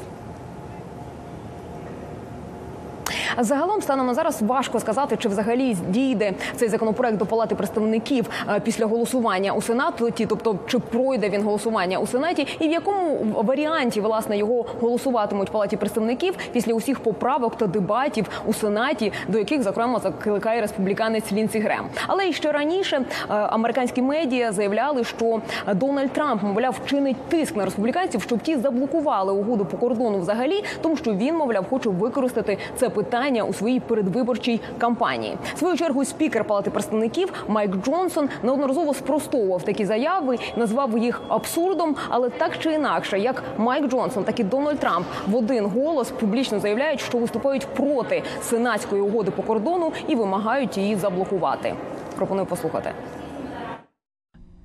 Загалом 3.37 3.81
станом 3.81 4.07
на 4.07 4.13
зараз 4.13 4.41
важко 4.41 4.79
сказати, 4.79 5.17
чи 5.19 5.29
взагалі 5.29 5.77
дійде 5.89 6.33
цей 6.55 6.69
законопроект 6.69 7.17
до 7.17 7.25
палати 7.25 7.55
представників 7.55 8.29
е, 8.49 8.59
після 8.59 8.85
голосування 8.85 9.53
у 9.53 9.61
сенаті, 9.61 10.25
тобто 10.25 10.59
чи 10.67 10.79
пройде 10.79 11.29
він 11.29 11.43
голосування 11.43 11.99
у 11.99 12.07
сенаті, 12.07 12.47
і 12.59 12.67
в 12.67 12.71
якому 12.71 13.17
варіанті 13.33 14.01
власне 14.01 14.37
його 14.37 14.65
голосуватимуть 14.81 15.49
в 15.49 15.51
палаті 15.51 15.77
представників 15.77 16.35
після 16.51 16.73
усіх 16.73 16.99
поправок 16.99 17.57
та 17.57 17.67
дебатів 17.67 18.29
у 18.45 18.53
сенаті, 18.53 19.11
до 19.27 19.37
яких 19.37 19.63
зокрема 19.63 19.99
закликає 19.99 20.61
республіканець 20.61 21.31
Лінсі 21.31 21.59
Грем. 21.59 21.85
Але 22.07 22.27
і 22.27 22.33
ще 22.33 22.51
раніше 22.51 22.97
е, 22.97 23.05
американські 23.33 24.01
медіа 24.01 24.51
заявляли, 24.51 25.03
що 25.03 25.41
Дональд 25.73 26.11
Трамп 26.11 26.43
мовляв 26.43 26.75
вчинить 26.85 27.17
тиск 27.29 27.55
на 27.55 27.65
республіканців, 27.65 28.21
щоб 28.21 28.39
ті 28.39 28.57
заблокували 28.57 29.33
угоду 29.33 29.65
по 29.65 29.77
кордону 29.77 30.19
взагалі, 30.19 30.63
тому 30.81 30.97
що 30.97 31.13
він 31.13 31.35
мовляв 31.35 31.69
хоче 31.69 31.89
використати 31.89 32.57
це 32.75 32.89
питання 32.89 33.22
у 33.31 33.53
своїй 33.53 33.79
передвиборчій 33.79 34.61
кампанії. 34.77 35.37
В 35.55 35.59
свою 35.59 35.77
чергу 35.77 36.05
спікер 36.05 36.43
Палати 36.43 36.69
представників 36.69 37.45
Майк 37.47 37.75
Джонсон 37.75 38.29
неодноразово 38.43 38.93
спростовував 38.93 39.63
такі 39.63 39.85
заяви, 39.85 40.37
назвав 40.55 40.97
їх 40.97 41.21
абсурдом. 41.27 41.95
Але 42.09 42.29
так 42.29 42.59
чи 42.59 42.73
інакше, 42.73 43.19
як 43.19 43.43
Майк 43.57 43.87
Джонсон, 43.87 44.23
так 44.23 44.39
і 44.39 44.43
Дональд 44.43 44.79
Трамп 44.79 45.05
в 45.27 45.35
один 45.35 45.65
голос 45.65 46.11
публічно 46.11 46.59
заявляють, 46.59 46.99
що 46.99 47.17
виступають 47.17 47.67
проти 47.67 48.23
сенатської 48.41 49.01
угоди 49.01 49.31
по 49.31 49.43
кордону 49.43 49.91
і 50.07 50.15
вимагають 50.15 50.77
її 50.77 50.95
заблокувати. 50.95 51.75
Пропоную 52.15 52.45
послухати. 52.45 52.91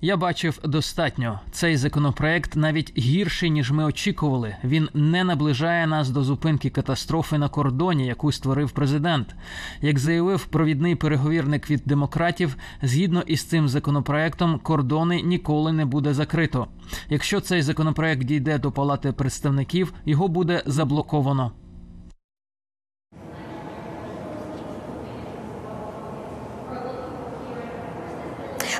Я 0.00 0.16
бачив 0.16 0.58
достатньо. 0.64 1.40
Цей 1.50 1.76
законопроект 1.76 2.56
навіть 2.56 2.98
гірший 2.98 3.50
ніж 3.50 3.70
ми 3.70 3.84
очікували. 3.84 4.56
Він 4.64 4.88
не 4.94 5.24
наближає 5.24 5.86
нас 5.86 6.10
до 6.10 6.22
зупинки 6.22 6.70
катастрофи 6.70 7.38
на 7.38 7.48
кордоні, 7.48 8.06
яку 8.06 8.32
створив 8.32 8.70
президент. 8.70 9.34
Як 9.80 9.98
заявив 9.98 10.44
провідний 10.44 10.94
переговірник 10.94 11.70
від 11.70 11.82
демократів, 11.86 12.56
згідно 12.82 13.20
із 13.20 13.44
цим 13.44 13.68
законопроектом, 13.68 14.58
кордони 14.58 15.22
ніколи 15.22 15.72
не 15.72 15.84
буде 15.84 16.14
закрито. 16.14 16.66
Якщо 17.08 17.40
цей 17.40 17.62
законопроект 17.62 18.24
дійде 18.24 18.58
до 18.58 18.72
палати 18.72 19.12
представників, 19.12 19.94
його 20.04 20.28
буде 20.28 20.62
заблоковано. 20.66 21.52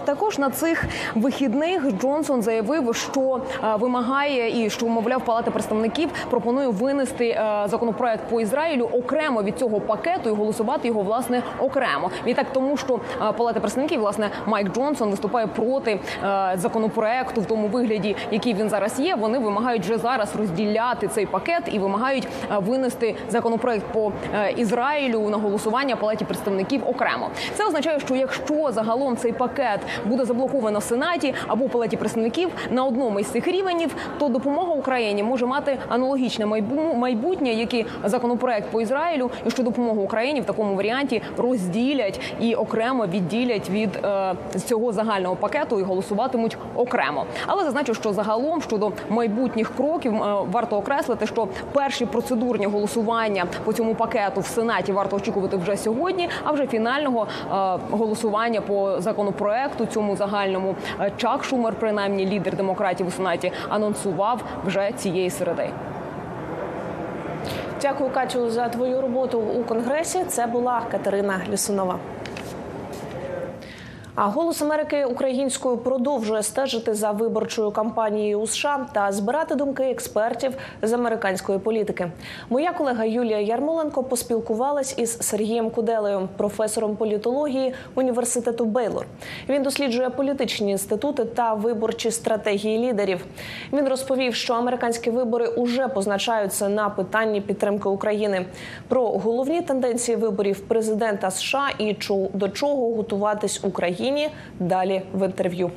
Також 0.08 0.38
на 0.38 0.50
цих 0.50 0.84
вихідних 1.14 1.92
Джонсон 2.00 2.42
заявив, 2.42 2.94
що 2.94 3.40
е, 3.64 3.76
вимагає 3.76 4.64
і 4.64 4.70
що 4.70 4.88
мовляв 4.88 5.24
Палата 5.24 5.50
представників 5.50 6.10
пропонує 6.30 6.68
винести 6.68 7.28
е, 7.28 7.62
законопроект 7.66 8.24
по 8.30 8.40
Ізраїлю 8.40 8.88
окремо 8.92 9.42
від 9.42 9.58
цього 9.58 9.80
пакету 9.80 10.28
і 10.28 10.32
голосувати 10.32 10.88
його 10.88 11.02
власне 11.02 11.42
окремо. 11.58 12.10
Відтак, 12.26 12.46
тому 12.52 12.76
що 12.76 12.94
е, 12.94 13.32
Палата 13.32 13.60
представників, 13.60 14.00
власне, 14.00 14.30
Майк 14.46 14.72
Джонсон 14.74 15.10
виступає 15.10 15.46
проти 15.46 16.00
законопроекту 16.54 17.40
в 17.40 17.46
тому 17.46 17.68
вигляді, 17.68 18.16
який 18.30 18.54
він 18.54 18.68
зараз 18.68 19.00
є. 19.00 19.14
Вони 19.14 19.38
вимагають 19.38 19.82
вже 19.82 19.98
зараз 19.98 20.36
розділяти 20.36 21.08
цей 21.08 21.26
пакет 21.26 21.62
і 21.72 21.78
вимагають 21.78 22.28
винести 22.50 23.14
законопроект 23.30 23.84
по 23.92 24.12
Ізраїлю 24.56 25.30
на 25.30 25.36
голосування 25.36 25.96
Палаті 25.96 26.24
представників 26.24 26.88
окремо. 26.88 27.30
Це 27.54 27.66
означає, 27.66 28.00
що 28.00 28.14
якщо 28.14 28.72
загалом 28.72 29.16
цей 29.16 29.32
пакет 29.32 29.80
буде 30.04 30.24
заблоковано 30.24 30.78
в 30.78 30.82
Сенаті 30.82 31.34
або 31.46 31.64
в 31.64 31.70
Палаті 31.70 31.96
представників 31.96 32.50
на 32.70 32.84
одному 32.84 33.20
із 33.20 33.26
цих 33.26 33.48
рівнів, 33.48 33.94
то 34.18 34.28
допомога 34.28 34.72
Україні 34.72 35.22
може 35.22 35.46
мати 35.46 35.78
аналогічне 35.88 36.46
майбу- 36.46 36.94
майбутнє, 36.96 37.52
як 37.52 37.74
і 37.74 37.86
законопроект 38.04 38.70
по 38.70 38.80
Ізраїлю, 38.80 39.30
і 39.46 39.50
що 39.50 39.62
допомогу 39.62 40.02
Україні 40.02 40.40
в 40.40 40.44
такому 40.44 40.74
варіанті 40.74 41.22
розділять 41.36 42.20
і 42.40 42.54
окремо 42.54 43.06
відділять 43.06 43.70
від 43.70 43.96
е, 44.04 44.34
цього 44.66 44.92
загального 44.92 45.36
пакету 45.36 45.80
і 45.80 45.82
голосуватимуть 45.82 46.58
окремо. 46.74 47.24
Але 47.46 47.64
зазначу, 47.64 47.94
що 47.94 48.12
загалом 48.12 48.62
щодо 48.62 48.92
майбутніх 49.08 49.76
кроків 49.76 50.14
е, 50.14 50.34
варто 50.52 50.76
окреслити, 50.76 51.26
що 51.26 51.48
перші 51.72 52.06
процедурні 52.06 52.66
голосування 52.66 53.44
по 53.64 53.72
цьому 53.72 53.94
пакету 53.94 54.40
в 54.40 54.46
Сенаті 54.46 54.92
варто 54.92 55.16
очікувати 55.16 55.56
вже 55.56 55.76
сьогодні. 55.76 56.28
А 56.44 56.52
вже 56.52 56.66
фінального 56.66 57.26
е, 57.52 57.78
голосування 57.90 58.60
по 58.60 59.00
законопроекту 59.00 59.77
цьому 59.86 60.16
загальному 60.16 60.76
е, 61.00 61.12
Чак 61.16 61.44
Шумер, 61.44 61.74
принаймні 61.74 62.26
лідер 62.26 62.56
демократів 62.56 63.06
у 63.06 63.10
сенаті, 63.10 63.52
анонсував 63.68 64.44
вже 64.66 64.92
цієї 64.96 65.30
середи. 65.30 65.70
Дякую, 67.82 68.10
Катю, 68.10 68.50
за 68.50 68.68
твою 68.68 69.00
роботу 69.00 69.38
у 69.40 69.64
конгресі. 69.64 70.24
Це 70.28 70.46
була 70.46 70.82
Катерина 70.90 71.40
Лісунова. 71.48 71.98
А 74.20 74.26
голос 74.26 74.62
Америки 74.62 75.04
українською 75.04 75.76
продовжує 75.76 76.42
стежити 76.42 76.94
за 76.94 77.10
виборчою 77.10 77.70
кампанією 77.70 78.40
у 78.40 78.46
США 78.46 78.86
та 78.92 79.12
збирати 79.12 79.54
думки 79.54 79.82
експертів 79.82 80.52
з 80.82 80.92
американської 80.92 81.58
політики. 81.58 82.10
Моя 82.50 82.72
колега 82.72 83.04
Юлія 83.04 83.40
Ярмоленко 83.40 84.02
поспілкувалась 84.02 84.98
із 84.98 85.18
Сергієм 85.18 85.70
Куделею, 85.70 86.28
професором 86.36 86.96
політології 86.96 87.74
університету 87.94 88.64
Бейлор. 88.64 89.06
Він 89.48 89.62
досліджує 89.62 90.10
політичні 90.10 90.70
інститути 90.70 91.24
та 91.24 91.54
виборчі 91.54 92.10
стратегії 92.10 92.78
лідерів. 92.78 93.24
Він 93.72 93.88
розповів, 93.88 94.34
що 94.34 94.54
американські 94.54 95.10
вибори 95.10 95.46
уже 95.46 95.88
позначаються 95.88 96.68
на 96.68 96.88
питанні 96.88 97.40
підтримки 97.40 97.88
України. 97.88 98.46
Про 98.88 99.08
головні 99.08 99.60
тенденції 99.60 100.16
виборів 100.16 100.60
президента 100.60 101.30
США 101.30 101.68
і 101.78 101.96
до 102.32 102.48
чого 102.48 102.94
готуватись 102.94 103.64
Україні 103.64 104.07
далі 104.60 105.02
в 105.12 105.26
інтерв'ю. 105.26 105.70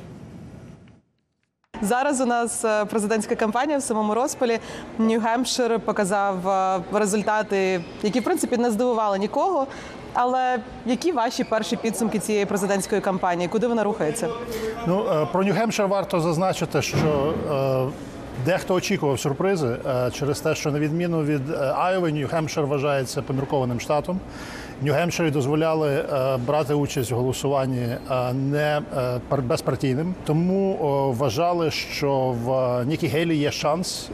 Зараз 1.82 2.20
у 2.20 2.26
нас 2.26 2.64
е, 2.64 2.84
президентська 2.84 3.34
кампанія 3.34 3.78
в 3.78 3.82
самому 3.82 4.14
розпалі. 4.14 4.58
Нью-Гемпшир 4.98 5.78
показав 5.78 6.48
е, 6.48 6.80
результати, 6.92 7.80
які 8.02 8.20
в 8.20 8.24
принципі 8.24 8.56
не 8.56 8.70
здивували 8.70 9.18
нікого. 9.18 9.66
Але 10.14 10.58
які 10.86 11.12
ваші 11.12 11.44
перші 11.44 11.76
підсумки 11.76 12.18
цієї 12.18 12.46
президентської 12.46 13.00
кампанії? 13.00 13.48
Куди 13.48 13.66
вона 13.66 13.84
рухається? 13.84 14.28
Ну, 14.86 15.04
е, 15.10 15.26
про 15.32 15.42
Нью-Гемпшир 15.42 15.88
варто 15.88 16.20
зазначити, 16.20 16.82
що 16.82 17.34
дехто 18.44 18.74
очікував 18.74 19.20
сюрпризи 19.20 19.76
через 20.12 20.40
те, 20.40 20.54
що 20.54 20.70
на 20.70 20.78
відміну 20.78 21.22
від 21.22 21.42
Айови, 21.76 22.10
Нью-Гемпшир 22.10 22.66
вважається 22.66 23.22
поміркованим 23.22 23.80
штатом. 23.80 24.20
Нью-Гемпширі 24.82 25.30
дозволяли 25.30 25.90
е, 25.90 26.36
брати 26.36 26.74
участь 26.74 27.10
в 27.10 27.14
голосуванні 27.14 27.86
е, 28.10 28.32
не 28.32 28.80
е, 28.96 29.36
безпартійним, 29.36 30.14
тому 30.24 30.76
вважали, 31.18 31.70
що 31.70 32.34
в 32.44 32.84
Нікі 32.84 33.06
Гейлі 33.06 33.36
є 33.36 33.50
шанс. 33.50 34.10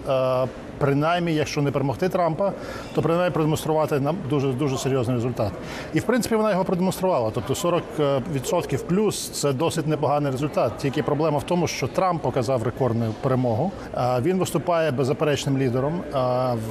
Е, 0.82 0.88
Принаймні, 0.88 1.34
якщо 1.34 1.62
не 1.62 1.70
перемогти 1.70 2.08
Трампа, 2.08 2.52
то 2.94 3.02
принаймні 3.02 3.34
продемонструвати 3.34 4.00
нам 4.00 4.16
дуже 4.30 4.52
дуже 4.52 4.78
серйозний 4.78 5.16
результат. 5.16 5.52
І 5.94 5.98
в 5.98 6.02
принципі 6.02 6.34
вона 6.36 6.50
його 6.50 6.64
продемонструвала. 6.64 7.30
Тобто 7.34 7.54
40% 7.54 8.84
плюс 8.84 9.28
це 9.30 9.52
досить 9.52 9.86
непоганий 9.86 10.32
результат. 10.32 10.72
Тільки 10.78 11.02
проблема 11.02 11.38
в 11.38 11.42
тому, 11.42 11.66
що 11.66 11.86
Трамп 11.86 12.22
показав 12.22 12.62
рекордну 12.62 13.14
перемогу. 13.22 13.72
Він 14.22 14.38
виступає 14.38 14.90
беззаперечним 14.90 15.58
лідером. 15.58 16.00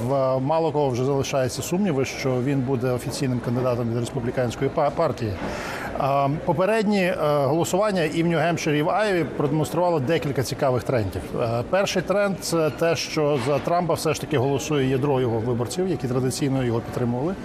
В 0.08 0.40
мало 0.40 0.72
кого 0.72 0.90
вже 0.90 1.06
залишається 1.06 1.62
сумніви, 1.62 2.06
що 2.06 2.42
він 2.44 2.62
буде 2.62 2.92
офіційним 2.92 3.40
кандидатом 3.40 3.90
від 3.90 3.98
республіканської 3.98 4.72
партії. 4.96 5.34
А, 6.00 6.30
Попередні 6.46 7.02
е, 7.02 7.16
голосування 7.46 8.04
і 8.04 8.24
в 8.24 8.28
Нью-Гемпширі, 8.28 8.74
і 8.76 8.82
в 8.82 8.90
Айві 8.90 9.24
продемонструвало 9.38 10.00
декілька 10.00 10.44
цікавих 10.44 10.84
трендів. 10.84 11.22
Е, 11.42 11.64
Перший 11.70 12.02
тренд 12.02 12.36
це 12.42 12.70
те, 12.70 12.96
що 12.96 13.40
за 13.48 13.60
Трампа 13.60 13.94
все 13.94 14.14
ж 14.14 14.22
таки 14.22 14.38
голосує 14.38 14.90
ядро 14.90 15.22
його 15.22 15.40
виборців, 15.40 15.88
які 15.88 16.08
традиційно 16.08 16.64
його 16.64 16.80
підтримували. 16.80 17.36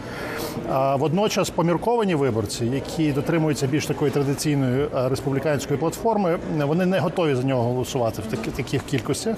Водночас 0.99 1.51
помірковані 1.51 2.15
виборці, 2.15 2.65
які 2.65 3.13
дотримуються 3.13 3.67
більш 3.67 3.87
такої 3.87 4.11
традиційної 4.11 4.85
е, 4.85 5.09
республіканської 5.09 5.79
платформи, 5.79 6.39
вони 6.59 6.87
не 6.87 6.99
готові 6.99 7.35
за 7.35 7.43
нього 7.43 7.63
голосувати 7.63 8.23
в 8.23 8.57
таких 8.57 8.83
кількостях. 8.83 9.37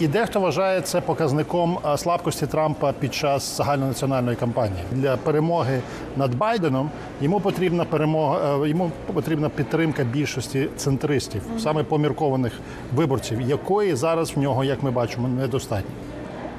І 0.00 0.08
дехто 0.08 0.40
вважає 0.40 0.80
це 0.80 1.00
показником 1.00 1.78
е, 1.86 1.98
слабкості 1.98 2.46
Трампа 2.46 2.92
під 2.92 3.14
час 3.14 3.56
загальнонаціональної 3.56 4.36
кампанії. 4.36 4.82
Для 4.92 5.16
перемоги 5.16 5.80
над 6.16 6.34
Байденом 6.34 6.90
йому 7.20 7.40
потрібна 7.40 7.84
перемога, 7.84 8.64
е, 8.64 8.68
йому 8.68 8.90
потрібна 9.14 9.48
підтримка 9.48 10.04
більшості 10.04 10.68
центристів, 10.76 11.42
саме 11.58 11.82
поміркованих 11.82 12.52
виборців, 12.94 13.40
якої 13.40 13.94
зараз 13.94 14.36
в 14.36 14.38
нього, 14.38 14.64
як 14.64 14.82
ми 14.82 14.90
бачимо, 14.90 15.28
недостатньо. 15.28 15.90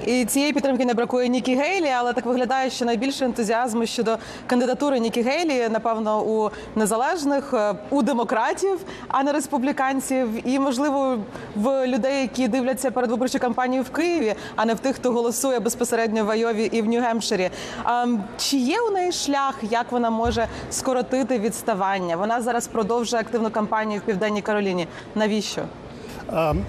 І 0.08 0.26
цієї 0.26 0.54
підтримки 0.54 0.86
не 0.86 0.94
бракує 0.94 1.28
Нікі 1.28 1.56
Гейлі, 1.56 1.90
але 1.98 2.14
так 2.14 2.26
виглядає, 2.26 2.70
що 2.70 2.86
найбільше 2.86 3.26
ентузіазму 3.26 3.86
щодо 3.86 4.18
кандидатури 4.48 5.00
Нікі 5.00 5.22
Гейлі, 5.22 5.70
напевно, 5.70 6.22
у 6.24 6.50
незалежних, 6.76 7.54
е, 7.54 7.74
у 7.90 8.02
демократів, 8.02 8.80
а 9.08 9.24
не 9.24 9.32
республіканців, 9.32 10.48
і 10.48 10.60
можливо 10.60 11.18
в 11.56 11.88
людей, 11.88 12.22
які 12.22 12.48
дивляться 12.48 12.92
передвиборчу 12.92 13.40
кампанію 13.40 13.84
в 13.84 13.90
Києві, 13.90 14.36
а 14.56 14.66
не 14.66 14.74
в 14.74 14.80
тих, 14.80 14.96
хто 14.96 15.12
голосує 15.12 15.60
безпосередньо 15.60 16.26
в 16.26 16.30
Айові 16.30 16.70
і 16.72 16.82
в 16.82 16.86
Нью-Гемпширі. 16.88 17.50
А, 17.84 18.06
Чи 18.38 18.58
є 18.58 18.82
у 18.82 18.92
неї 18.92 19.12
шлях, 19.12 19.56
як 19.62 19.92
вона 19.92 20.10
може 20.10 20.48
скоротити 20.72 21.40
відставання? 21.40 22.16
Вона 22.16 22.42
зараз 22.42 22.68
продовжує 22.68 23.22
активну 23.22 23.50
кампанію 23.50 24.00
в 24.00 24.04
Південній 24.04 24.42
Кароліні. 24.42 24.88
Навіщо? 25.16 25.62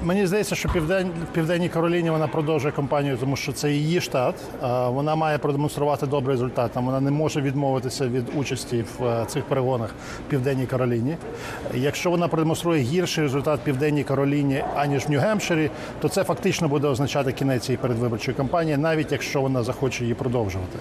Мені 0.02 0.26
здається, 0.26 0.54
що 0.54 0.68
в 0.68 1.04
Південній 1.32 1.68
Кароліні 1.68 2.10
вона 2.10 2.28
продовжує 2.28 2.72
кампанію, 2.72 3.16
тому 3.16 3.36
що 3.36 3.52
це 3.52 3.70
її 3.70 4.00
штат. 4.00 4.34
Вона 4.86 5.14
має 5.14 5.38
продемонструвати 5.38 6.06
добрий 6.06 6.34
результат. 6.34 6.72
Там 6.72 6.86
Вона 6.86 7.00
не 7.00 7.10
може 7.10 7.40
відмовитися 7.40 8.08
від 8.08 8.24
участі 8.36 8.84
в 8.98 9.04
е, 9.04 9.24
цих 9.26 9.44
перегонах 9.44 9.94
в 10.26 10.30
Південній 10.30 10.66
Кароліні. 10.66 11.16
Якщо 11.74 12.10
вона 12.10 12.28
продемонструє 12.28 12.82
гірший 12.82 13.24
результат 13.24 13.60
в 13.60 13.62
Південній 13.62 14.04
Кароліні, 14.04 14.64
аніж 14.76 15.06
в 15.06 15.10
Нью-Гемпширі, 15.10 15.70
то 16.00 16.08
це 16.08 16.24
фактично 16.24 16.68
буде 16.68 16.88
означати 16.88 17.32
кінець 17.32 17.62
цієї 17.62 17.78
передвиборчої 17.78 18.36
кампанії, 18.36 18.76
навіть 18.76 19.12
якщо 19.12 19.40
вона 19.40 19.62
захоче 19.62 20.02
її 20.04 20.14
продовжувати. 20.14 20.78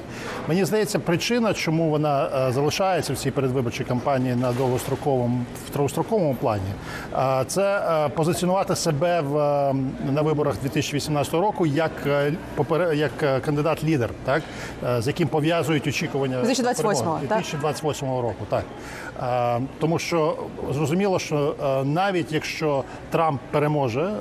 Мені 0.47 0.65
здається, 0.65 0.99
причина, 0.99 1.53
чому 1.53 1.89
вона 1.89 2.29
е, 2.47 2.51
залишається 2.51 3.13
в 3.13 3.17
цій 3.17 3.31
передвиборчій 3.31 3.83
кампанії 3.83 4.35
на 4.35 4.51
довгостроковому 4.51 5.45
в 5.69 5.73
довгостроковому 5.73 6.35
плані, 6.35 6.71
це 7.47 7.77
е, 8.05 8.09
позиціонувати 8.67 8.75
себе 8.75 9.21
в 9.21 9.37
е, 9.37 10.11
на 10.11 10.21
виборах 10.21 10.55
2018 10.61 11.33
року 11.33 11.65
як 11.65 11.91
е, 12.07 12.33
як 12.93 13.11
е, 13.23 13.39
кандидат 13.39 13.83
лідер, 13.83 14.09
так 14.25 14.43
е, 14.87 15.01
з 15.01 15.07
яким 15.07 15.27
пов'язують 15.27 15.87
очікування 15.87 16.37
2028-го, 16.37 16.93
перемоги. 16.93 17.27
так? 17.27 17.37
2028 17.37 18.09
року, 18.09 18.45
так 18.49 18.63
тому 19.79 19.99
що 19.99 20.35
зрозуміло, 20.73 21.19
що 21.19 21.55
навіть 21.83 22.31
якщо 22.31 22.83
Трамп 23.11 23.41
переможе 23.51 24.11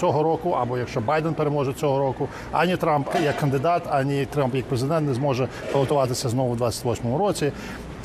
цього 0.00 0.22
року, 0.22 0.50
або 0.50 0.78
якщо 0.78 1.00
Байден 1.00 1.34
переможе 1.34 1.72
цього 1.72 1.98
року, 1.98 2.28
ані 2.52 2.76
Трамп 2.76 3.08
як 3.24 3.36
кандидат, 3.36 3.82
ані 3.90 4.24
Трамп 4.26 4.54
як 4.54 4.64
президент 4.64 5.08
не 5.08 5.14
зможе 5.14 5.48
балотуватися 5.72 6.28
знову 6.28 6.52
в 6.52 6.56
2028 6.56 7.16
році. 7.16 7.52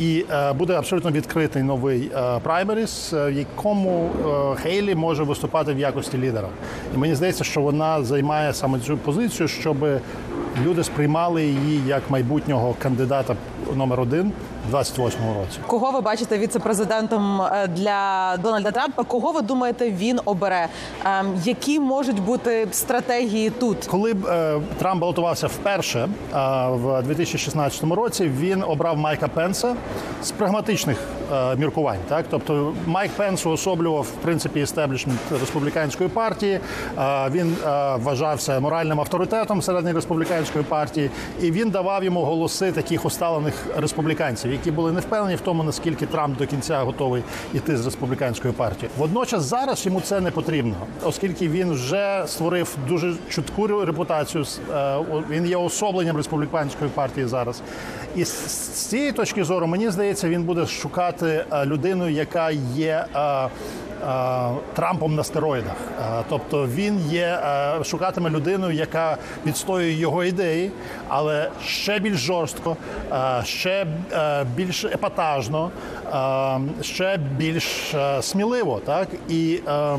І 0.02 0.26
е, 0.32 0.54
буде 0.54 0.74
абсолютно 0.74 1.12
відкритий 1.12 1.64
новий 1.64 2.12
е, 2.16 2.40
праймеріс, 2.44 3.14
е, 3.14 3.32
в 3.32 3.34
якому 3.34 4.10
Хейлі 4.56 4.96
може 4.96 5.24
виступати 5.24 5.74
в 5.74 5.80
якості 5.80 6.18
лідера. 6.18 6.48
І 6.96 6.98
мені 6.98 7.16
здається, 7.16 7.44
що 7.44 7.62
вона 7.62 8.04
займає 8.04 8.54
саме 8.54 8.80
цю 8.80 8.98
позицію, 8.98 9.48
щоб 9.48 9.78
люди 10.64 10.84
сприймали 10.84 11.46
її 11.46 11.82
як 11.88 12.02
майбутнього 12.10 12.76
кандидата 12.80 13.36
номер 13.76 14.00
один 14.00 14.32
в 14.70 14.76
28-му 14.76 15.34
році. 15.34 15.60
Кого 15.68 15.92
ви 15.92 16.02
бачите 16.02 16.38
віце-президентом 16.38 17.42
е, 17.42 17.68
для 17.68 18.38
Дональда 18.44 18.72
Трампа? 18.72 19.04
Кого 19.04 19.32
ви 19.32 19.42
думаєте 19.42 19.92
він 19.92 20.20
обере? 20.26 20.68
Ем, 21.06 21.34
Які 21.44 21.80
можуть 21.80 22.20
бути 22.20 22.68
стратегії 22.72 23.50
тут? 23.50 23.86
Коли 23.86 24.14
б, 24.14 24.26
е, 24.26 24.62
Трамп 24.80 25.02
балотувався 25.02 25.48
вперше 25.48 26.00
е, 26.00 26.08
в 26.70 27.04
2016 27.04 27.84
році, 27.84 28.32
він 28.40 28.64
обрав 28.64 28.98
Майка 28.98 29.28
Пенса 29.28 29.76
з 30.24 30.32
прагматичних 30.32 30.98
міркувань. 31.58 31.98
Так, 32.10 32.26
тобто 32.30 32.74
Майк 32.86 33.12
Пенс 33.12 33.46
уособлював 33.46 34.04
в 34.04 34.12
принципі 34.12 34.60
істеблішмент 34.60 35.20
республіканської 35.40 36.10
партії. 36.10 36.60
Він 37.32 37.56
вважався 37.96 38.60
моральним 38.60 39.00
авторитетом 39.00 39.60
всередині 39.60 39.94
республіканської 39.94 40.64
партії, 40.64 41.10
і 41.42 41.52
він 41.52 41.70
давав 41.70 42.04
йому 42.04 42.22
голоси 42.22 42.72
таких 42.72 43.06
усталених 43.06 43.61
республіканців, 43.78 44.52
які 44.52 44.72
були 44.72 44.92
не 44.92 45.00
впевнені 45.00 45.36
в 45.36 45.42
тому, 45.42 45.64
наскільки 45.64 46.06
Трамп 46.06 46.38
до 46.38 46.48
кінця 46.48 46.80
готовий 46.84 47.24
іти 47.54 47.78
з 47.78 47.86
республіканської 47.86 48.54
партії. 48.54 48.90
Водночас 48.98 49.44
зараз 49.44 49.86
йому 49.86 50.02
це 50.02 50.20
не 50.22 50.32
потрібно, 50.32 50.74
оскільки 51.04 51.48
він 51.50 51.72
вже 51.72 52.24
створив 52.28 52.76
дуже 52.88 53.14
чутку 53.30 53.68
репутацію. 53.86 54.46
е, 54.76 54.98
Він 55.30 55.46
є 55.46 55.58
особленням 55.58 56.18
республіканської 56.18 56.90
партії 56.94 57.28
зараз. 57.28 57.62
І 58.16 58.26
з 58.26 58.88
цієї 58.90 59.12
точки 59.12 59.44
зору, 59.44 59.68
мені 59.68 59.90
здається, 59.90 60.30
він 60.30 60.44
буде 60.44 60.66
шукати 60.66 61.46
е, 61.52 61.66
людину, 61.66 62.10
яка 62.10 62.52
є. 62.76 63.06
е, 63.16 63.20
е, 63.20 63.50
Трампом 64.74 65.16
на 65.16 65.24
стероїдах, 65.24 65.76
тобто 66.30 66.68
він 66.68 67.00
є 67.10 67.40
шукатиме 67.84 68.30
людину, 68.30 68.72
яка 68.72 69.18
відстоює 69.46 69.92
його 69.92 70.24
ідеї, 70.24 70.72
але 71.08 71.50
ще 71.66 72.00
більш 72.00 72.18
жорстко, 72.18 72.78
ще 73.44 73.88
більш 74.56 74.84
епатажно, 74.84 75.72
ще 76.82 77.18
більш 77.18 77.96
сміливо. 78.22 78.82
Так 78.86 79.08
і 79.30 79.60
е, 79.68 79.98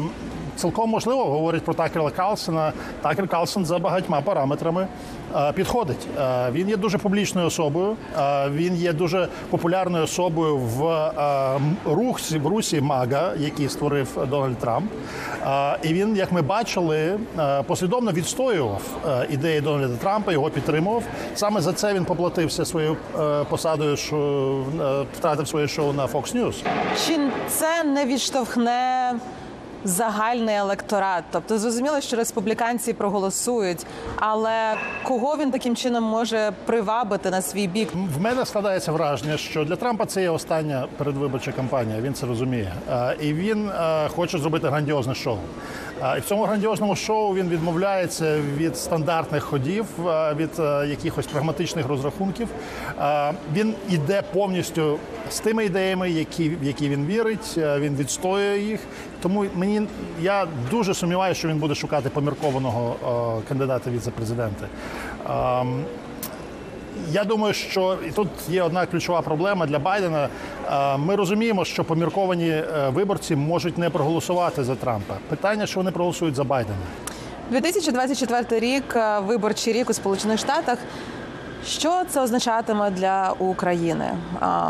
цілком 0.57 0.91
можливо 0.91 1.25
говорить 1.25 1.63
про 1.65 1.75
Такера 1.75 2.11
Карлсона. 2.11 2.73
Такер 3.03 3.29
Карлсон 3.29 3.65
за 3.67 3.79
багатьма 3.79 4.21
параметрами 4.21 4.87
е, 5.37 5.53
підходить. 5.53 6.07
Е, 6.21 6.51
Він 6.53 6.69
є 6.69 6.77
дуже 6.77 6.99
публічною 6.99 7.47
особою. 7.47 7.97
е, 8.19 8.49
Він 8.51 8.75
є 8.77 8.93
дуже 8.93 9.29
популярною 9.51 10.05
особою 10.05 10.57
в 10.57 11.11
рухсі 11.87 12.39
в 12.39 12.47
русі 12.47 12.81
Мага, 12.81 13.33
який 13.39 13.69
створив 13.69 14.27
Дональд 14.31 14.59
Трамп. 14.59 14.93
І 15.83 15.89
він, 15.93 16.17
як 16.17 16.33
ми 16.33 16.43
бачили, 16.43 17.19
послідовно 17.67 18.13
відстоював 18.13 18.83
ідеї 19.31 19.61
Дональда 19.61 19.97
Трампа, 19.97 20.33
його 20.33 20.51
підтримував. 20.51 21.03
Саме 21.35 21.61
за 21.61 21.73
це 21.73 21.95
він 21.95 22.05
поплатився 22.05 22.65
своєю 22.65 22.97
посадою, 23.49 23.97
що 23.97 24.17
втратив 25.19 25.49
своє 25.49 25.69
шоу 25.69 25.93
на 25.93 26.07
Fox 26.07 26.37
News. 26.37 26.55
Чи 27.07 27.19
це 27.49 27.85
не 27.85 28.07
відштовхне 28.07 29.13
загальний 29.85 30.55
електорат? 30.55 31.25
Тобто 31.31 31.59
зрозуміло, 31.59 32.01
що 32.01 32.17
республіканці 32.17 32.93
проголосують, 32.93 33.87
але 34.17 34.75
кого 35.03 35.37
він 35.37 35.51
таким 35.51 35.77
чином 35.77 36.05
може 36.05 36.53
привабити 36.67 37.31
на 37.31 37.43
свій 37.43 37.67
бік? 37.67 37.89
В 38.19 38.21
мене 38.21 38.47
складається 38.47 38.93
враження, 38.93 39.37
що 39.37 39.65
для 39.65 39.77
Трампа 39.77 40.07
це 40.07 40.23
є 40.23 40.31
остання 40.31 40.87
передвиборча 40.97 41.53
кампанія. 41.53 42.01
Він 42.01 42.15
це 42.15 42.27
розуміє. 42.27 42.73
Е, 42.91 43.17
І 43.21 43.33
він 43.33 43.69
е, 43.69 44.09
хоче 44.09 44.39
зробити 44.39 44.69
грандіозне 44.69 45.15
шоу. 45.15 45.39
І 46.17 46.21
в 46.21 46.25
цьому 46.25 46.45
грандіозному 46.45 46.97
шоу 46.97 47.35
він 47.35 47.49
відмовляється 47.49 48.39
від 48.57 48.77
стандартних 48.77 49.43
ходів, 49.45 49.87
від 50.37 50.51
е, 50.59 50.87
якихось 50.89 51.27
прагматичних 51.27 51.87
розрахунків. 51.89 52.49
Він 53.55 53.75
іде 53.91 54.23
повністю 54.33 54.99
з 55.31 55.41
тими 55.41 55.65
ідеями, 55.65 56.11
які, 56.11 56.49
в 56.51 56.65
які 56.65 56.89
він 56.89 57.07
вірить. 57.07 57.55
е, 57.59 57.79
Він 57.79 57.97
відстоює 57.97 58.59
їх. 58.59 58.81
Тому 59.23 59.45
мені 59.55 59.83
я 60.23 60.47
дуже 60.71 60.95
сумніваюся, 60.95 61.39
що 61.39 61.49
він 61.49 61.59
буде 61.59 61.75
шукати 61.75 62.09
поміркованого 62.09 62.97
е, 63.41 63.49
кандидата 63.49 63.91
віце-президенти. 63.91 64.67
Ем, 65.31 65.85
я 67.13 67.25
думаю, 67.25 67.55
що 67.55 67.99
і 68.09 68.11
тут 68.11 68.29
є 68.49 68.63
одна 68.63 68.87
ключова 68.87 69.23
проблема 69.23 69.67
для 69.67 69.79
Байдена. 69.79 70.29
Е, 70.73 70.97
Ми 70.97 71.17
розуміємо, 71.17 71.65
що 71.65 71.85
помірковані 71.85 72.49
е, 72.49 72.89
виборці 72.89 73.37
можуть 73.37 73.79
не 73.79 73.91
проголосувати 73.91 74.65
за 74.65 74.75
Трампа. 74.75 75.15
Питання, 75.29 75.67
що 75.67 75.81
вони 75.81 75.91
проголосують 75.91 76.35
за 76.35 76.45
Байдена. 76.45 76.79
2024 77.51 78.61
рік, 78.61 78.97
е, 78.97 79.19
виборчий 79.19 79.73
рік 79.73 79.91
у 79.91 79.93
Сполучених 79.93 80.39
Штатах. 80.39 80.79
Що 81.67 82.03
це 82.09 82.21
означатиме 82.21 82.91
для 82.91 83.35
України? 83.39 84.05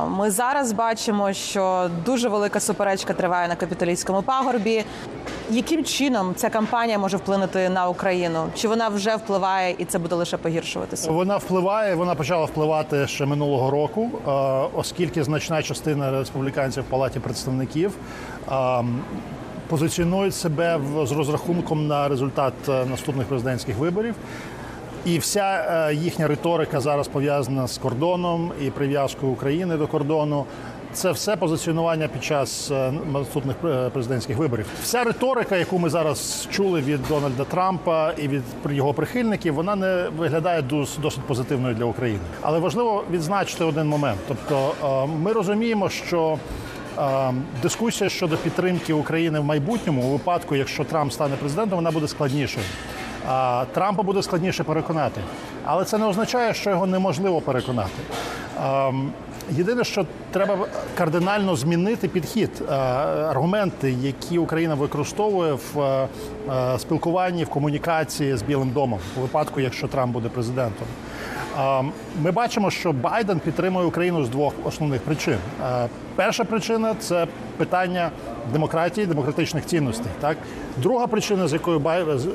Ми 0.08 0.30
зараз 0.30 0.72
бачимо, 0.72 1.32
що 1.32 1.90
дуже 2.04 2.28
велика 2.28 2.60
суперечка 2.60 3.14
триває 3.14 3.48
на 3.48 3.56
капітолійському 3.56 4.22
пагорбі. 4.22 4.84
Яким 5.50 5.84
чином 5.84 6.34
ця 6.36 6.50
кампанія 6.50 6.98
може 6.98 7.16
вплинути 7.16 7.68
на 7.68 7.88
Україну? 7.88 8.46
Чи 8.54 8.68
вона 8.68 8.88
вже 8.88 9.16
впливає 9.16 9.74
і 9.78 9.84
це 9.84 9.98
буде 9.98 10.14
лише 10.14 10.36
погіршуватися? 10.36 11.10
Вона 11.10 11.36
впливає, 11.36 11.94
вона 11.94 12.14
почала 12.14 12.44
впливати 12.44 13.06
ще 13.06 13.26
минулого 13.26 13.70
року, 13.70 14.10
оскільки 14.74 15.24
значна 15.24 15.62
частина 15.62 16.10
республіканців 16.10 16.82
в 16.82 16.86
палаті 16.86 17.20
представників. 17.20 17.92
Позиціонують 19.68 20.34
себе 20.34 20.80
з 21.04 21.12
розрахунком 21.12 21.86
на 21.86 22.08
результат 22.08 22.52
е, 22.68 22.84
наступних 22.84 23.26
президентських 23.26 23.78
виборів. 23.78 24.14
І 25.06 25.18
вся 25.18 25.66
е, 25.90 25.94
їхня 25.94 26.28
риторика 26.28 26.80
зараз 26.80 27.08
пов'язана 27.08 27.66
з 27.66 27.78
кордоном 27.78 28.52
і 28.60 28.70
прив'язкою 28.70 29.32
України 29.32 29.76
до 29.76 29.86
кордону. 29.86 30.44
Це 30.92 31.12
все 31.12 31.36
позиціонування 31.36 32.08
під 32.08 32.24
час 32.24 32.70
е, 32.70 32.92
наступних 33.12 33.56
е, 33.64 33.90
президентських 33.90 34.36
виборів. 34.36 34.66
Вся 34.82 35.04
риторика, 35.04 35.56
яку 35.56 35.78
ми 35.78 35.90
зараз 35.90 36.48
чули 36.50 36.80
від 36.80 37.00
Дональда 37.08 37.44
Трампа 37.44 38.12
і 38.12 38.28
від 38.28 38.42
його 38.70 38.94
прихильників, 38.94 39.54
вона 39.54 39.76
не 39.76 40.08
виглядає 40.16 40.62
досить 41.02 41.22
позитивною 41.26 41.74
для 41.74 41.84
України. 41.84 42.20
Але 42.40 42.58
важливо 42.58 43.04
відзначити 43.10 43.64
один 43.64 43.86
момент. 43.86 44.18
Тобто, 44.28 44.72
ми 45.22 45.32
розуміємо, 45.32 45.88
що 45.88 46.38
дискусія 47.62 48.10
щодо 48.10 48.36
підтримки 48.36 48.92
України 48.92 49.40
в 49.40 49.44
майбутньому, 49.44 50.02
у 50.02 50.12
випадку, 50.12 50.56
якщо 50.56 50.84
Трамп 50.84 51.12
стане 51.12 51.36
президентом, 51.36 51.76
вона 51.76 51.90
буде 51.90 52.08
складнішою. 52.08 52.64
Трампа 53.72 54.02
буде 54.02 54.22
складніше 54.22 54.64
переконати, 54.64 55.20
але 55.64 55.84
це 55.84 55.98
не 55.98 56.06
означає, 56.06 56.54
що 56.54 56.70
його 56.70 56.86
неможливо 56.86 57.40
переконати. 57.40 58.02
Єдине, 59.50 59.84
що 59.84 60.06
треба 60.30 60.58
кардинально 60.94 61.56
змінити 61.56 62.08
підхід, 62.08 62.50
аргументи, 63.28 63.90
які 63.92 64.38
Україна 64.38 64.74
використовує 64.74 65.52
в 65.52 66.08
спілкуванні, 66.78 67.44
в 67.44 67.48
комунікації 67.48 68.36
з 68.36 68.42
Білим 68.42 68.70
домом 68.70 69.00
у 69.16 69.20
випадку, 69.20 69.60
якщо 69.60 69.88
Трамп 69.88 70.12
буде 70.12 70.28
президентом. 70.28 70.86
Ми 72.22 72.30
бачимо, 72.32 72.70
що 72.70 72.92
Байден 72.92 73.38
підтримує 73.40 73.86
Україну 73.86 74.24
з 74.24 74.28
двох 74.28 74.52
основних 74.64 75.00
причин. 75.00 75.36
Перша 76.16 76.44
причина 76.44 76.94
це 77.00 77.26
питання 77.56 78.10
демократії, 78.52 79.06
демократичних 79.06 79.66
цінностей. 79.66 80.12
Так, 80.20 80.36
друга 80.76 81.06
причина, 81.06 81.48
з 81.48 81.52
якою 81.52 81.82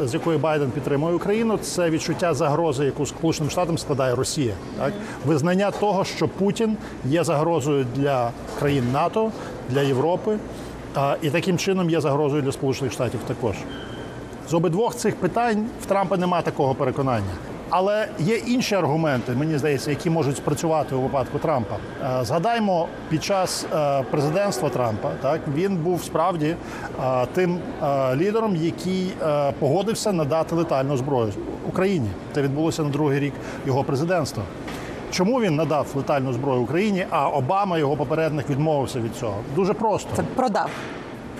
з- 0.05 0.13
якої 0.13 0.37
Байден 0.37 0.71
підтримує 0.71 1.15
Україну, 1.15 1.57
це 1.57 1.89
відчуття 1.89 2.33
загрози, 2.33 2.85
яку 2.85 3.05
Сполученим 3.05 3.49
Штатам 3.51 3.77
складає 3.77 4.15
Росія. 4.15 4.53
Так, 4.79 4.93
визнання 5.25 5.71
того, 5.71 6.03
що 6.05 6.27
Путін 6.27 6.77
є 7.05 7.23
загрозою 7.23 7.85
для 7.95 8.31
країн 8.59 8.83
НАТО, 8.93 9.31
для 9.69 9.81
Європи, 9.81 10.37
і 11.21 11.29
таким 11.29 11.57
чином 11.57 11.89
є 11.89 12.01
загрозою 12.01 12.41
для 12.41 12.51
Сполучених 12.51 12.93
Штатів 12.93 13.19
також. 13.27 13.55
З 14.49 14.53
обидвох 14.53 14.95
цих 14.95 15.15
питань 15.15 15.65
в 15.81 15.85
Трампа 15.85 16.17
немає 16.17 16.43
такого 16.43 16.75
переконання. 16.75 17.33
Але 17.69 18.07
є 18.19 18.35
інші 18.35 18.75
аргументи, 18.75 19.31
мені 19.31 19.57
здається, 19.57 19.89
які 19.89 20.09
можуть 20.09 20.37
спрацювати 20.37 20.95
у 20.95 21.01
випадку 21.01 21.39
Трампа. 21.39 21.75
Е, 21.75 22.25
Згадаймо, 22.25 22.87
під 23.09 23.23
час 23.23 23.65
е, 23.75 24.03
президентства 24.11 24.69
Трампа 24.69 25.09
так 25.21 25.41
він 25.55 25.75
був 25.75 26.03
справді 26.03 26.55
е, 27.03 27.25
тим 27.33 27.59
лідером, 28.15 28.55
який 28.55 29.13
погодився 29.59 30.11
надати 30.11 30.55
летальну 30.55 30.97
зброю 30.97 31.33
Україні. 31.67 32.09
Це 32.35 32.41
відбулося 32.41 32.83
на 32.83 32.89
другий 32.89 33.19
рік 33.19 33.33
його 33.65 33.83
президентства. 33.83 34.43
Чому 35.11 35.41
він 35.41 35.55
надав 35.55 35.87
летальну 35.95 36.33
зброю 36.33 36.61
Україні, 36.61 37.05
а 37.09 37.29
Обама, 37.29 37.77
його 37.77 37.95
попередник, 37.95 38.49
відмовився 38.49 38.99
від 38.99 39.15
цього? 39.15 39.35
Дуже 39.55 39.73
просто. 39.73 40.09
Це 40.15 40.23
продав. 40.35 40.69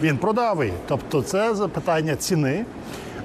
Він 0.01 0.17
продав 0.17 0.63
її. 0.63 0.73
Тобто 0.87 1.21
це 1.21 1.55
запитання 1.55 2.15
ціни, 2.15 2.65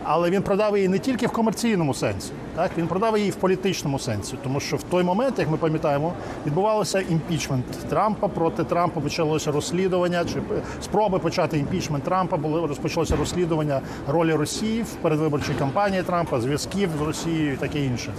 але 0.05 0.31
він 0.31 0.43
продав 0.43 0.77
її 0.77 0.89
не 0.89 0.99
тільки 0.99 1.27
в 1.27 1.31
комерційному 1.31 1.95
сенсі, 1.95 2.33
так 2.55 2.71
він 2.79 2.87
продав 2.87 3.19
її 3.19 3.31
в 3.31 3.35
політичному 3.35 3.99
сенсі, 3.99 4.35
тому 4.43 4.61
що 4.61 4.77
в 4.77 4.83
той 4.83 5.05
момент, 5.05 5.39
як 5.39 5.51
ми 5.51 5.57
пам'ятаємо, 5.57 6.13
відбувалося 6.47 7.01
імпічмент 7.01 7.65
Трампа. 7.89 8.29
Проти 8.29 8.65
Трампа 8.65 9.01
почалося 9.01 9.53
розслідування 9.53 10.25
чи 10.25 10.43
спроби 10.83 11.19
почати 11.19 11.59
імпічмент 11.59 12.05
Трампа. 12.05 12.37
Були 12.37 12.67
розпочалося 12.67 13.17
розслідування 13.17 13.81
ролі 14.09 14.35
Росії 14.35 14.83
в 14.83 14.95
передвиборчій 14.95 15.55
кампанії 15.59 16.03
Трампа, 16.03 16.41
зв'язків 16.41 16.91
з 16.99 17.01
Росією 17.01 17.53
і 17.53 17.57
таке 17.57 17.85
інше. 17.85 18.13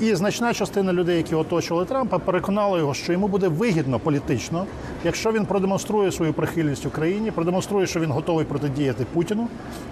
І 0.00 0.14
значна 0.14 0.54
частина 0.54 0.92
людей, 0.92 1.16
які 1.16 1.34
оточували 1.34 1.86
Трампа, 1.86 2.18
переконала 2.18 2.78
його, 2.78 2.94
що 2.94 3.12
йому 3.12 3.28
буде 3.28 3.48
вигідно 3.48 3.98
політично, 3.98 4.66
якщо 5.04 5.32
він 5.32 5.46
продемонструє 5.46 6.12
свою 6.12 6.32
прихильність 6.32 6.86
Україні, 6.86 7.30
продемонструє, 7.30 7.86
що 7.86 8.00
він 8.00 8.10
готовий 8.10 8.44
протидіяти 8.44 9.06
Путіну 9.12 9.48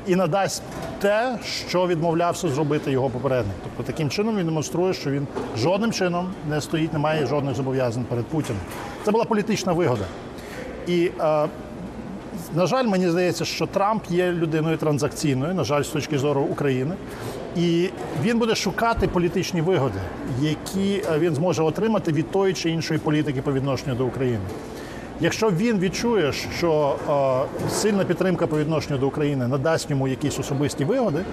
і 0.06 0.16
надасть 0.16 0.62
те, 0.98 1.38
що 1.68 1.86
відмовлявся 1.86 2.48
зробити 2.48 2.90
його 2.90 3.10
попередник. 3.10 3.54
Тобто 3.62 3.92
таким 3.92 4.10
чином 4.10 4.36
він 4.36 4.46
демонструє, 4.46 4.94
що 4.94 5.10
він 5.10 5.26
жодним 5.58 5.92
чином 5.92 6.30
не 6.50 6.60
стоїть, 6.60 6.92
не 6.92 6.98
має 6.98 7.26
жодних 7.26 7.54
зобов'язань 7.54 8.04
перед 8.04 8.24
Путіним. 8.24 8.62
Це 9.04 9.10
була 9.10 9.24
політична 9.24 9.72
вигода. 9.72 10.04
І 10.86 11.10
е, 11.20 11.48
на 12.54 12.66
жаль, 12.66 12.86
мені 12.86 13.10
здається, 13.10 13.44
що 13.44 13.66
Трамп 13.66 14.02
є 14.10 14.32
людиною 14.32 14.76
транзакційною, 14.76 15.54
на 15.54 15.64
жаль, 15.64 15.82
з 15.82 15.88
точки 15.88 16.18
зору 16.18 16.40
України. 16.40 16.94
І 17.56 17.90
він 18.22 18.38
буде 18.38 18.54
шукати 18.54 19.08
політичні 19.08 19.60
вигоди, 19.60 19.98
які 20.40 21.02
е, 21.12 21.18
він 21.18 21.34
зможе 21.34 21.62
отримати 21.62 22.12
від 22.12 22.30
тої 22.30 22.54
чи 22.54 22.70
іншої 22.70 23.00
політики 23.00 23.42
по 23.42 23.52
відношенню 23.52 23.94
до 23.94 24.06
України. 24.06 24.44
Якщо 25.20 25.50
він 25.50 25.78
відчує, 25.78 26.32
що 26.32 26.96
е, 27.64 27.70
сильна 27.70 28.04
підтримка 28.04 28.46
по 28.46 28.58
відношенню 28.58 28.98
до 28.98 29.06
України 29.06 29.48
надасть 29.48 29.90
йому 29.90 30.08
якісь 30.08 30.38
особисті 30.38 30.84
вигоди, 30.84 31.24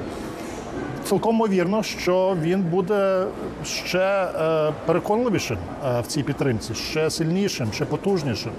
цілком 1.04 1.36
ймовірно, 1.36 1.84
що 1.84 2.38
він 2.42 2.62
буде 2.62 3.26
ще 3.66 4.00
е, 4.00 4.74
переконливішим 4.86 5.58
в 6.02 6.08
цій 6.08 6.24
підтримці, 6.24 6.76
ще 6.76 7.10
сильнішим, 7.10 7.68
ще 7.74 7.86
потужнішим. 7.86 8.52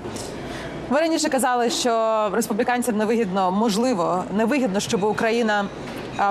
Ви 0.90 1.00
раніше 1.00 1.29
казали, 1.29 1.70
що 1.70 2.29
республіканцям 2.33 2.96
невигідно, 2.96 3.53
можливо, 3.53 4.24
невигідно, 4.37 4.81
щоб 4.81 5.05
Україна 5.05 5.64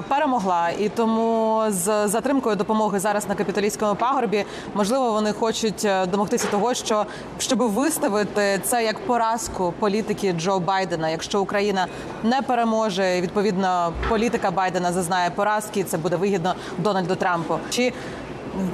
перемогла, 0.08 0.69
і 0.69 0.89
тому 0.89 1.63
з 1.69 2.08
затримкою 2.08 2.56
допомоги 2.56 3.00
зараз 3.00 3.30
на 3.30 3.36
капіталістському 3.36 3.96
пагорбі, 3.96 4.46
можливо, 4.74 5.12
вони 5.12 5.34
хочуть 5.34 5.86
е, 5.86 6.06
домогтися 6.06 6.48
того, 6.48 6.74
що 6.74 7.06
щоб 7.39 7.60
виставити 7.60 8.60
це 8.63 8.84
як 8.84 9.00
поразку 9.00 9.74
політики 9.80 10.34
Джо 10.34 10.60
Байдена. 10.60 11.10
Якщо 11.10 11.41
Україна 11.41 11.88
не 12.24 12.41
переможе, 12.41 13.22
відповідно 13.22 13.93
політика 14.10 14.52
Байдена 14.52 14.91
зазнає 14.91 15.30
поразки, 15.30 15.84
це 15.84 15.98
буде 15.98 16.15
вигідно 16.15 16.56
Дональду 16.78 17.15
Трампу. 17.15 17.60
Чи 17.69 17.93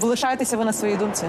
лишаєтеся 0.01 0.57
ви 0.57 0.65
на 0.65 0.73
своїй 0.73 0.95
думці? 0.95 1.25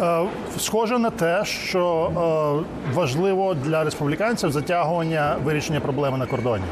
Е, 0.00 0.26
Схоже 0.58 0.98
на 0.98 1.10
те, 1.10 1.44
що 1.44 2.10
е, 2.10 2.94
важливо 2.94 3.54
для 3.54 3.84
республіканців 3.84 4.52
затягування 4.52 5.36
вирішення 5.44 5.80
проблеми 5.80 6.18
на 6.18 6.26
кордоні. 6.26 6.64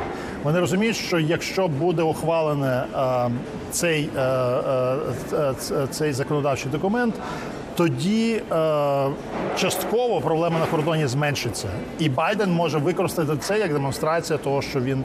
Вони 0.42 0.60
розуміють, 0.60 0.96
що 0.96 1.18
якщо 1.18 1.68
буде 1.68 2.02
ухвалене 2.02 2.84
е, 2.94 3.30
цей, 3.70 4.08
цей 5.90 6.12
законодавчий 6.12 6.70
документ, 6.72 7.14
тоді 7.76 8.42
частково 9.56 10.20
проблема 10.20 10.58
на 10.58 10.66
кордоні 10.66 11.06
зменшиться, 11.06 11.68
і 11.98 12.08
Байден 12.08 12.52
може 12.52 12.78
використати 12.78 13.36
це 13.36 13.58
як 13.58 13.72
демонстрація 13.72 14.38
того, 14.38 14.62
що 14.62 14.80
він 14.80 15.04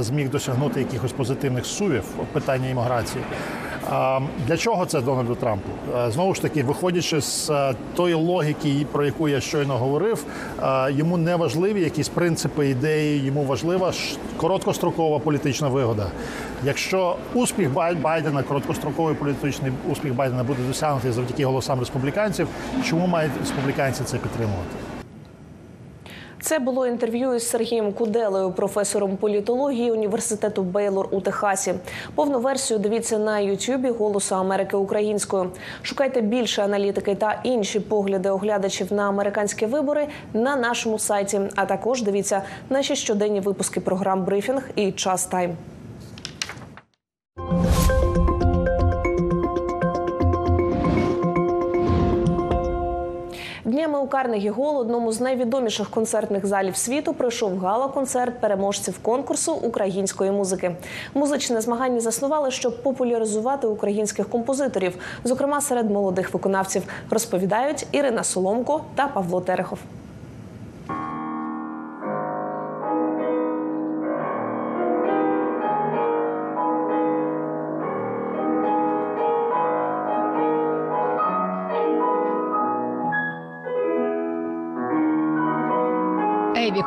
зміг 0.00 0.30
досягнути 0.30 0.80
якихось 0.80 1.12
позитивних 1.12 1.66
сувів 1.66 2.02
в 2.02 2.32
питанні 2.32 2.70
імміграції. 2.70 3.24
А, 3.90 4.20
Для 4.46 4.56
чого 4.56 4.86
це 4.86 5.00
Дональду 5.00 5.34
Трампу? 5.34 5.68
Е, 5.98 6.10
Знову 6.10 6.34
ж 6.34 6.42
таки, 6.42 6.62
виходячи 6.62 7.20
з 7.20 7.50
е, 7.50 7.74
тої 7.96 8.14
логіки, 8.14 8.86
про 8.92 9.04
яку 9.04 9.28
я 9.28 9.40
щойно 9.40 9.78
говорив, 9.78 10.24
е, 10.62 10.92
йому 10.92 11.16
не 11.16 11.36
важливі 11.36 11.80
якісь 11.80 12.08
принципи, 12.08 12.68
ідеї, 12.68 13.24
йому 13.24 13.44
важлива 13.44 13.92
короткострокова 14.36 15.18
політична 15.18 15.68
вигода. 15.68 16.06
Якщо 16.64 17.16
успіх 17.34 17.72
Бай- 17.72 17.96
Байдена, 18.00 18.42
короткостроковий 18.42 19.14
політичний 19.14 19.72
успіх 19.92 20.14
Байдена 20.14 20.44
буде 20.44 20.62
досягнутий 20.68 21.12
завдяки 21.12 21.44
голосам 21.44 21.80
республіканців, 21.80 22.48
чому 22.88 23.06
мають 23.06 23.32
республіканці 23.40 24.04
це 24.04 24.16
підтримувати? 24.18 24.70
Це 26.42 26.58
було 26.58 26.86
інтерв'ю 26.86 27.34
із 27.34 27.48
Сергієм 27.48 27.92
Куделею, 27.92 28.52
професором 28.52 29.16
політології 29.16 29.90
університету 29.90 30.62
Бейлор 30.62 31.08
у 31.10 31.20
Техасі. 31.20 31.74
Повну 32.14 32.38
версію 32.38 32.78
дивіться 32.78 33.18
на 33.18 33.38
Ютубі 33.38 33.88
Голосу 33.88 34.34
Америки 34.34 34.76
українською. 34.76 35.50
Шукайте 35.82 36.20
більше 36.20 36.62
аналітики 36.62 37.14
та 37.14 37.40
інші 37.44 37.80
погляди 37.80 38.30
оглядачів 38.30 38.92
на 38.92 39.08
американські 39.08 39.66
вибори 39.66 40.08
на 40.34 40.56
нашому 40.56 40.98
сайті. 40.98 41.40
А 41.56 41.66
також 41.66 42.02
дивіться 42.02 42.42
наші 42.70 42.96
щоденні 42.96 43.40
випуски 43.40 43.80
програм 43.80 44.24
Брифінг 44.24 44.70
і 44.76 44.92
Час 44.92 45.26
Тайм. 45.26 45.56
Днями 53.80 53.98
у 53.98 54.06
Карнегі 54.06 54.48
Гол, 54.48 54.76
одному 54.76 55.12
з 55.12 55.20
найвідоміших 55.20 55.90
концертних 55.90 56.46
залів 56.46 56.76
світу, 56.76 57.14
пройшов 57.14 57.58
гала-концерт 57.58 58.40
переможців 58.40 58.98
конкурсу 58.98 59.52
української 59.52 60.30
музики. 60.30 60.76
Музичне 61.14 61.60
змагання 61.60 62.00
заснували, 62.00 62.50
щоб 62.50 62.82
популяризувати 62.82 63.66
українських 63.66 64.28
композиторів, 64.28 64.94
зокрема 65.24 65.60
серед 65.60 65.90
молодих 65.90 66.34
виконавців, 66.34 66.82
розповідають 67.10 67.86
Ірина 67.92 68.24
Соломко 68.24 68.80
та 68.94 69.08
Павло 69.08 69.40
Терехов. 69.40 69.78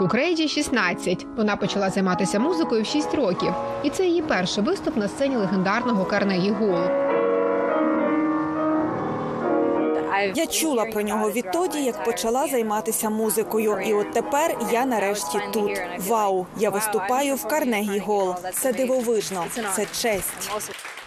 Еві 0.03 0.09
Кукрейджі 0.09 0.47
16. 0.47 1.25
Вона 1.37 1.55
почала 1.55 1.89
займатися 1.89 2.39
музикою 2.39 2.83
в 2.83 2.85
6 2.85 3.13
років, 3.13 3.53
і 3.83 3.89
це 3.89 4.05
її 4.05 4.21
перший 4.21 4.63
виступ 4.63 4.97
на 4.97 5.07
сцені 5.07 5.35
легендарного 5.35 6.05
Карнегі-Голу. 6.05 6.89
Я 10.35 10.47
чула 10.47 10.85
про 10.85 11.01
нього 11.01 11.31
відтоді, 11.31 11.83
як 11.83 12.03
почала 12.03 12.47
займатися 12.47 13.09
музикою. 13.09 13.79
І 13.85 13.93
от 13.93 14.11
тепер 14.11 14.57
я 14.71 14.85
нарешті 14.85 15.39
тут. 15.53 15.81
Вау! 16.07 16.45
Я 16.57 16.69
виступаю 16.69 17.35
в 17.35 17.47
Карнегі 17.47 17.99
Гол. 17.99 18.35
Це 18.53 18.73
дивовижно, 18.73 19.45
це 19.75 19.85
честь. 19.85 20.51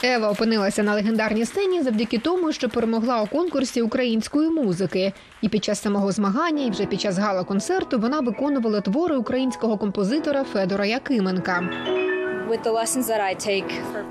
Ева 0.06 0.30
опинилася 0.30 0.82
на 0.82 0.94
легендарній 0.94 1.44
сцені 1.44 1.82
завдяки 1.82 2.18
тому, 2.18 2.52
що 2.52 2.68
перемогла 2.68 3.22
у 3.22 3.26
конкурсі 3.26 3.82
української 3.82 4.50
музики. 4.50 5.12
І 5.42 5.48
під 5.48 5.64
час 5.64 5.82
самого 5.82 6.12
змагання, 6.12 6.64
і 6.64 6.70
вже 6.70 6.86
під 6.86 7.00
час 7.00 7.18
гала-концерту 7.18 7.98
вона 7.98 8.20
виконувала 8.20 8.80
твори 8.80 9.16
українського 9.16 9.78
композитора 9.78 10.44
Федора 10.44 10.86
Якименка. 10.86 11.68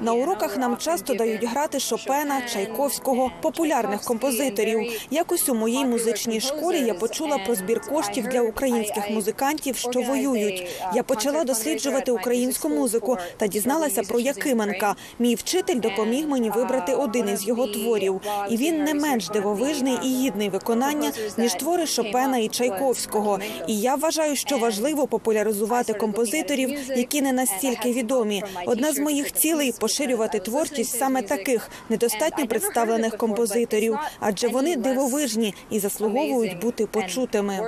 На 0.01 0.13
уроках 0.13 0.57
нам 0.57 0.77
часто 0.77 1.13
дають 1.13 1.43
грати 1.43 1.79
Шопена, 1.79 2.41
Чайковського, 2.53 3.31
популярних 3.41 4.01
композиторів. 4.01 4.91
Якось 5.11 5.49
у 5.49 5.55
моїй 5.55 5.85
музичній 5.85 6.41
школі 6.41 6.79
я 6.79 6.93
почула 6.93 7.37
про 7.37 7.55
збір 7.55 7.81
коштів 7.81 8.27
для 8.27 8.41
українських 8.41 9.09
музикантів, 9.09 9.75
що 9.75 10.01
воюють. 10.01 10.67
Я 10.95 11.03
почала 11.03 11.43
досліджувати 11.43 12.11
українську 12.11 12.69
музику 12.69 13.17
та 13.37 13.47
дізналася 13.47 14.01
про 14.01 14.19
Якименка. 14.19 14.95
Мій 15.19 15.35
вчитель 15.35 15.79
допоміг 15.79 16.27
мені 16.27 16.49
вибрати 16.49 16.93
один 16.93 17.29
із 17.29 17.47
його 17.47 17.67
творів, 17.67 18.21
і 18.49 18.57
він 18.57 18.83
не 18.83 18.93
менш 18.93 19.29
дивовижний 19.29 19.97
і 20.03 20.07
гідний 20.07 20.49
виконання 20.49 21.11
ніж 21.37 21.53
твори 21.53 21.85
Шопена 21.85 22.37
і 22.37 22.47
Чайковського. 22.47 23.39
І 23.67 23.79
я 23.79 23.95
вважаю, 23.95 24.35
що 24.35 24.57
важливо 24.57 25.07
популяризувати 25.07 25.93
композиторів, 25.93 26.91
які 26.95 27.21
не 27.21 27.33
настільки 27.33 27.91
відомі. 27.91 28.24
Одна 28.65 28.91
з 28.91 28.99
моїх 28.99 29.31
цілей 29.31 29.73
поширювати 29.79 30.39
творчість 30.39 30.99
саме 30.99 31.21
таких 31.21 31.69
недостатньо 31.89 32.47
представлених 32.47 33.17
композиторів, 33.17 33.97
адже 34.19 34.47
вони 34.47 34.75
дивовижні 34.75 35.53
і 35.69 35.79
заслуговують 35.79 36.59
бути 36.59 36.85
почутими. 36.85 37.59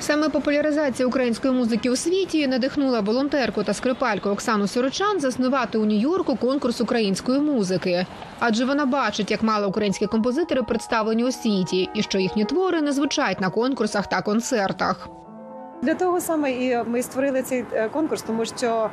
Саме 0.00 0.28
популяризація 0.28 1.08
української 1.08 1.54
музики 1.54 1.90
у 1.90 1.96
світі 1.96 2.46
надихнула 2.46 3.00
волонтерку 3.00 3.64
та 3.64 3.74
скрипальку 3.74 4.28
Оксану 4.28 4.66
Сорочан 4.66 5.20
заснувати 5.20 5.78
у 5.78 5.84
Нью-Йорку 5.84 6.36
конкурс 6.36 6.80
української 6.80 7.40
музики. 7.40 8.06
Адже 8.38 8.64
вона 8.64 8.86
бачить, 8.86 9.30
як 9.30 9.42
мало 9.42 9.68
українські 9.68 10.06
композитори 10.06 10.62
представлені 10.62 11.24
у 11.24 11.32
світі, 11.32 11.88
і 11.94 12.02
що 12.02 12.18
їхні 12.18 12.44
твори 12.44 12.82
не 12.82 12.92
звучать 12.92 13.40
на 13.40 13.50
конкурсах 13.50 14.06
та 14.06 14.22
концертах. 14.22 15.08
Для 15.82 15.94
того 15.94 16.20
саме 16.20 16.50
і 16.50 16.78
ми 16.86 17.02
створили 17.02 17.42
цей 17.42 17.64
е, 17.72 17.88
конкурс, 17.88 18.22
тому 18.22 18.44
що, 18.44 18.90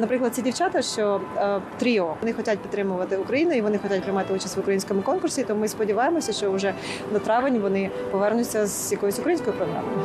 наприклад, 0.00 0.34
ці 0.34 0.42
дівчата, 0.42 0.82
що 0.82 1.20
е, 1.36 1.60
тріо, 1.78 2.16
вони 2.20 2.32
хочуть 2.32 2.58
підтримувати 2.58 3.16
Україну 3.16 3.52
і 3.52 3.60
вони 3.60 3.78
хочуть 3.78 4.02
приймати 4.02 4.34
участь 4.34 4.56
в 4.56 4.60
українському 4.60 5.02
конкурсі. 5.02 5.44
Тому 5.44 5.60
ми 5.60 5.68
сподіваємося, 5.68 6.32
що 6.32 6.52
вже 6.52 6.74
на 7.12 7.18
травень 7.18 7.58
вони 7.58 7.90
повернуться 8.10 8.66
з 8.66 8.92
якоюсь 8.92 9.18
українською 9.18 9.56
програмою. 9.56 9.98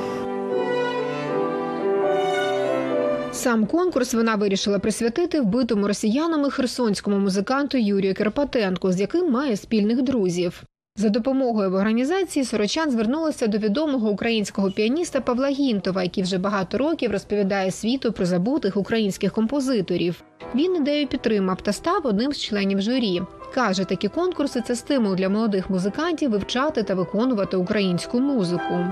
Сам 3.32 3.66
конкурс 3.66 4.14
вона 4.14 4.36
вирішила 4.36 4.80
присвятити 4.80 5.42
вбитому 5.42 5.88
росіянами 5.88 6.50
херсонському 6.50 7.18
музиканту 7.18 7.78
Юрію 7.78 8.14
Керпатенку, 8.14 8.92
з 8.92 9.02
яким 9.02 9.32
має 9.32 9.58
спільних 9.58 10.02
друзів. 10.02 10.64
За 11.00 11.10
допомогою 11.10 11.72
в 11.72 11.74
організації 11.74 12.46
Сорочан 12.46 12.92
звернулася 12.92 13.48
до 13.48 13.58
відомого 13.58 14.10
українського 14.10 14.72
піаніста 14.72 15.22
Павла 15.22 15.48
Гінтова, 15.48 16.04
який 16.04 16.24
вже 16.24 16.38
багато 16.38 16.78
років 16.78 17.12
розповідає 17.12 17.72
світу 17.72 18.12
про 18.12 18.26
забутих 18.26 18.78
українських 18.78 19.32
композиторів. 19.32 20.24
Він 20.56 20.76
ідею 20.76 21.08
підтримав 21.08 21.62
та 21.62 21.74
став 21.74 22.02
одним 22.04 22.34
з 22.34 22.42
членів 22.42 22.82
журі. 22.82 23.22
Каже, 23.54 23.84
такі 23.84 24.08
конкурси 24.08 24.62
це 24.62 24.76
стимул 24.76 25.16
для 25.16 25.30
молодих 25.30 25.70
музикантів 25.70 26.32
вивчати 26.32 26.84
та 26.84 26.96
виконувати 26.96 27.58
українську 27.58 28.20
музику. 28.20 28.86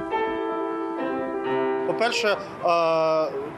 По-перше, 1.87 2.37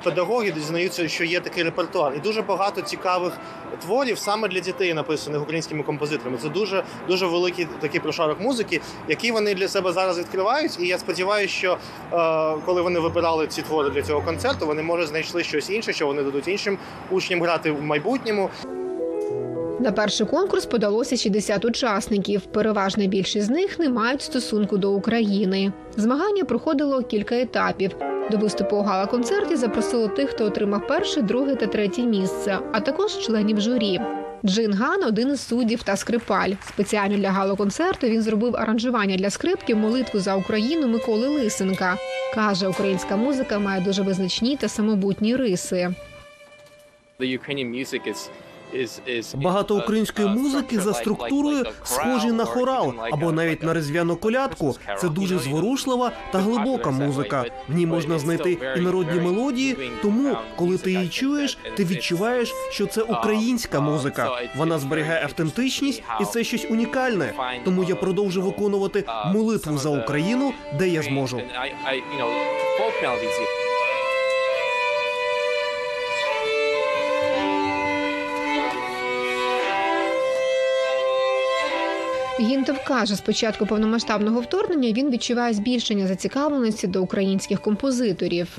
педагоги 0.03 0.51
дізнаються, 0.51 1.07
що 1.07 1.23
є 1.23 1.39
такий 1.39 1.63
репертуар, 1.63 2.13
і 2.15 2.19
дуже 2.19 2.41
багато 2.41 2.81
цікавих 2.81 3.33
творів 3.81 4.17
саме 4.17 4.47
для 4.47 4.59
дітей, 4.59 4.93
написаних 4.93 5.41
українськими 5.41 5.83
композиторами. 5.83 6.37
Це 6.37 6.49
дуже 6.49 6.83
дуже 7.07 7.25
великий 7.25 7.67
такий 7.79 7.99
прошарок 7.99 8.39
музики, 8.39 8.81
який 9.07 9.31
вони 9.31 9.55
для 9.55 9.67
себе 9.67 9.91
зараз 9.91 10.19
відкривають. 10.19 10.79
І 10.79 10.87
я 10.87 10.97
сподіваюся, 10.97 11.53
що 11.53 11.77
коли 12.65 12.81
вони 12.81 12.99
вибирали 12.99 13.47
ці 13.47 13.61
твори 13.61 13.89
для 13.89 14.01
цього 14.01 14.21
концерту, 14.21 14.65
вони 14.65 14.83
може 14.83 15.05
знайшли 15.05 15.43
щось 15.43 15.69
інше, 15.69 15.93
що 15.93 16.07
вони 16.07 16.23
дадуть 16.23 16.47
іншим 16.47 16.77
учням 17.11 17.41
грати 17.41 17.71
в 17.71 17.81
майбутньому. 17.81 18.49
На 19.79 19.91
перший 19.91 20.27
конкурс 20.27 20.65
подалося 20.65 21.17
60 21.17 21.65
учасників. 21.65 22.41
Переважна 22.41 23.05
більшість 23.05 23.47
з 23.47 23.49
них 23.49 23.79
не 23.79 23.89
мають 23.89 24.21
стосунку 24.21 24.77
до 24.77 24.93
України. 24.93 25.71
Змагання 25.95 26.43
проходило 26.43 27.01
кілька 27.01 27.35
етапів. 27.35 27.91
До 28.31 28.37
виступу 28.37 28.75
у 28.75 28.81
гала-концерті 28.81 29.55
запросили 29.55 30.07
тих, 30.07 30.29
хто 30.29 30.45
отримав 30.45 30.87
перше, 30.87 31.21
друге 31.21 31.55
та 31.55 31.67
третє 31.67 32.01
місце, 32.01 32.59
а 32.71 32.79
також 32.79 33.17
членів 33.17 33.61
журі. 33.61 34.01
Джин 34.45 34.73
Ган 34.73 35.03
один 35.03 35.29
із 35.29 35.47
суддів 35.47 35.83
та 35.83 35.95
скрипаль. 35.95 36.51
Спеціально 36.67 37.17
для 37.17 37.31
гала-концерту 37.31 38.07
він 38.07 38.21
зробив 38.21 38.55
аранжування 38.55 39.17
для 39.17 39.29
скрипки 39.29 39.75
молитву 39.75 40.19
за 40.19 40.35
Україну 40.35 40.87
Миколи 40.87 41.27
Лисенка. 41.27 41.97
Каже, 42.35 42.67
українська 42.67 43.15
музика 43.15 43.59
має 43.59 43.81
дуже 43.81 44.01
визначні 44.01 44.57
та 44.57 44.67
самобутні 44.67 45.35
риси. 45.35 45.93
Багато 49.35 49.77
української 49.77 50.27
музики 50.27 50.79
за 50.79 50.93
структурою 50.93 51.65
схожі 51.83 52.31
на 52.31 52.45
хорал 52.45 52.93
або 53.11 53.31
навіть 53.31 53.63
на 53.63 53.73
резв'яну 53.73 54.15
колядку. 54.15 54.75
Це 54.97 55.09
дуже 55.09 55.39
зворушлива 55.39 56.11
та 56.31 56.39
глибока 56.39 56.91
музика. 56.91 57.45
В 57.69 57.75
ній 57.75 57.85
можна 57.85 58.19
знайти 58.19 58.57
і 58.77 58.79
народні 58.79 59.21
мелодії. 59.21 59.77
Тому, 60.01 60.37
коли 60.55 60.77
ти 60.77 60.91
її 60.91 61.09
чуєш, 61.09 61.57
ти 61.75 61.85
відчуваєш, 61.85 62.53
що 62.71 62.85
це 62.85 63.01
українська 63.01 63.79
музика. 63.79 64.29
Вона 64.57 64.79
зберігає 64.79 65.23
автентичність, 65.23 66.03
і 66.21 66.25
це 66.25 66.43
щось 66.43 66.67
унікальне. 66.69 67.33
Тому 67.65 67.83
я 67.83 67.95
продовжу 67.95 68.41
виконувати 68.41 69.03
молитву 69.33 69.77
за 69.77 69.89
Україну, 69.89 70.53
де 70.79 70.87
я 70.89 71.01
зможу. 71.01 71.41
Гінтов 82.39 82.83
каже, 82.83 83.15
з 83.15 83.21
початку 83.21 83.65
повномасштабного 83.65 84.39
вторгнення 84.41 84.91
він 84.91 85.09
відчуває 85.09 85.53
збільшення 85.53 86.07
зацікавленості 86.07 86.87
до 86.87 87.03
українських 87.03 87.61
композиторів. 87.61 88.57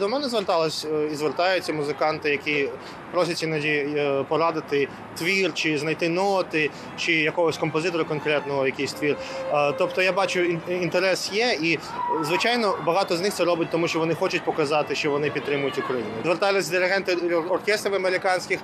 До 0.00 0.08
мене 0.08 0.28
звертались 0.28 0.84
е, 0.84 1.08
і 1.12 1.14
звертаються 1.14 1.72
музиканти, 1.72 2.30
які 2.30 2.68
просять 3.12 3.42
іноді 3.42 3.68
е, 3.68 4.24
порадити 4.28 4.88
твір, 5.18 5.54
чи 5.54 5.78
знайти 5.78 6.08
ноти, 6.08 6.70
чи 6.96 7.12
якогось 7.12 7.58
композитора 7.58 8.04
конкретного 8.04 8.66
якийсь 8.66 8.92
твір. 8.92 9.16
Е, 9.52 9.72
Тобто 9.78 10.02
я 10.02 10.12
бачу 10.12 10.40
ін- 10.40 10.60
інтерес 10.68 11.32
є, 11.32 11.58
і 11.62 11.78
звичайно 12.22 12.78
багато 12.86 13.16
з 13.16 13.20
них 13.20 13.34
це 13.34 13.44
робить, 13.44 13.68
тому 13.70 13.88
що 13.88 13.98
вони 13.98 14.14
хочуть 14.14 14.44
показати, 14.44 14.94
що 14.94 15.10
вони 15.10 15.30
підтримують 15.30 15.78
Україну. 15.78 16.08
Звертались 16.24 16.68
диригенти 16.68 17.14
оркестрів 17.48 17.94
американських. 17.94 18.60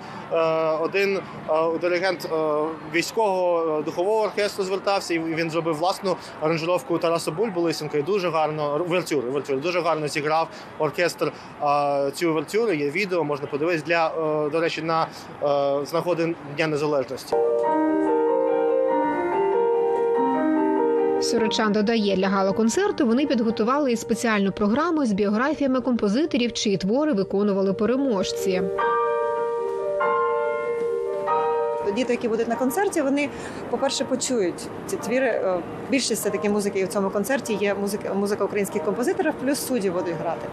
Один 0.81 1.21
диригент 1.81 2.29
військового 2.95 3.83
духового 3.83 4.23
оркестру 4.23 4.65
звертався, 4.65 5.15
і 5.15 5.19
він 5.19 5.51
зробив 5.51 5.77
власну 5.77 6.17
аранжировку 6.41 6.99
Тараса 6.99 7.31
Бульбу. 7.31 7.69
І 7.95 8.03
дуже 8.03 8.31
гарно 8.31 8.85
вертюри, 8.89 9.31
вертюри, 9.31 9.59
дуже 9.59 9.81
гарно 9.81 10.09
зіграв 10.09 10.49
оркестр 10.79 11.22
е, 11.29 12.11
цю 12.11 12.35
вертюру. 12.35 12.73
Є 12.73 12.91
відео, 12.91 13.25
можна 13.25 13.47
подивитись 13.47 13.83
для 13.83 14.07
е, 14.07 14.51
до 14.51 14.61
речі, 14.61 14.83
на 14.83 15.07
е, 15.43 15.87
з 15.87 15.93
нагоди 15.93 16.35
Дня 16.57 16.67
Незалежності. 16.67 17.37
Сорочан 21.23 21.73
додає, 21.73 22.17
для 22.17 22.29
гала-концерту 22.29 23.07
вони 23.07 23.27
підготували 23.27 23.93
і 23.93 23.97
спеціальну 23.97 24.53
програму 24.53 25.07
з 25.07 25.13
біографіями 25.13 25.81
композиторів, 25.81 26.53
чиї 26.53 26.77
твори 26.77 27.13
виконували 27.13 27.73
переможці. 27.73 28.63
Діти, 31.97 32.13
які 32.13 32.29
будуть 32.29 32.49
на 32.49 32.57
концерті, 32.57 33.03
вони, 33.03 33.29
по-перше, 33.71 34.05
почують 34.05 34.69
ці 34.87 34.97
твіри. 34.97 35.27
Е, 35.27 35.59
Більшість 35.91 36.21
все 36.21 36.31
таки 36.31 36.51
музики 36.51 36.85
в 36.85 36.89
цьому 36.89 37.11
концерті 37.11 37.55
є 37.55 37.75
музика, 37.75 38.15
музика 38.15 38.45
українських 38.45 38.85
композиторів, 38.85 39.33
плюс 39.41 39.67
судді 39.67 39.91
будуть 39.91 40.15
грати. 40.21 40.49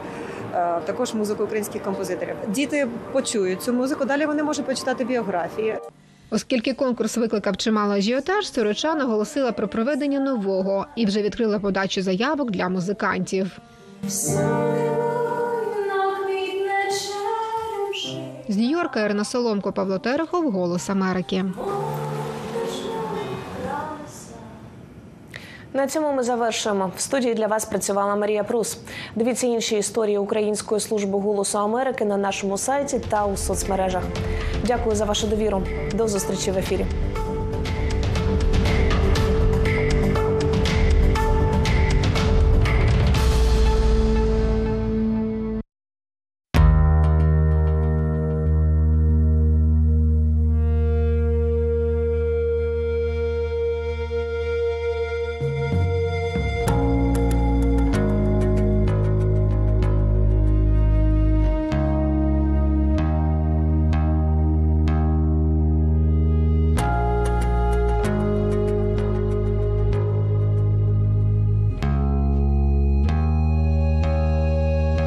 Е, 0.56 0.80
Також 0.86 1.14
музику 1.14 1.44
українських 1.44 1.84
композиторів. 1.84 2.36
Діти 2.48 2.88
почують 3.12 3.64
цю 3.64 3.74
музику. 3.74 4.06
Далі 4.06 4.26
вони 4.26 4.44
можуть 4.44 4.66
почитати 4.66 5.06
біографії. 5.06 5.78
Оскільки 6.32 6.74
конкурс 6.74 7.18
викликав 7.18 7.58
чимало 7.58 7.94
ажіотаж, 7.94 8.52
Сорочан 8.52 9.02
оголосила 9.02 9.52
про 9.52 9.68
проведення 9.68 10.20
нового 10.20 10.86
і 10.96 11.06
вже 11.06 11.22
відкрила 11.22 11.60
подачу 11.60 12.02
заявок 12.02 12.52
для 12.52 12.70
музикантів. 12.70 13.60
З 18.48 18.58
Нью-Йорка 18.58 19.06
Ірина 19.06 19.26
Соломко, 19.26 19.72
Павло 19.72 20.00
Терехов, 20.00 20.52
Голос 20.52 20.90
Америки. 20.90 21.46
На 25.74 25.88
цьому 25.88 26.14
ми 26.14 26.24
завершуємо. 26.24 26.92
В 26.98 27.02
студії 27.02 27.34
для 27.34 27.48
вас 27.48 27.66
працювала 27.66 28.16
Марія 28.16 28.44
Прус. 28.44 28.78
Дивіться 29.16 29.48
інші 29.48 29.78
історії 29.78 30.18
Української 30.18 30.82
служби 30.82 31.20
голосу 31.20 31.58
Америки 31.58 32.06
на 32.06 32.18
нашому 32.18 32.58
сайті 32.58 33.02
та 33.10 33.26
у 33.26 33.38
соцмережах. 33.38 34.04
Дякую 34.66 34.96
за 34.96 35.06
вашу 35.06 35.28
довіру. 35.28 35.64
До 35.94 36.08
зустрічі 36.08 36.52
в 36.52 36.58
ефірі. 36.58 36.86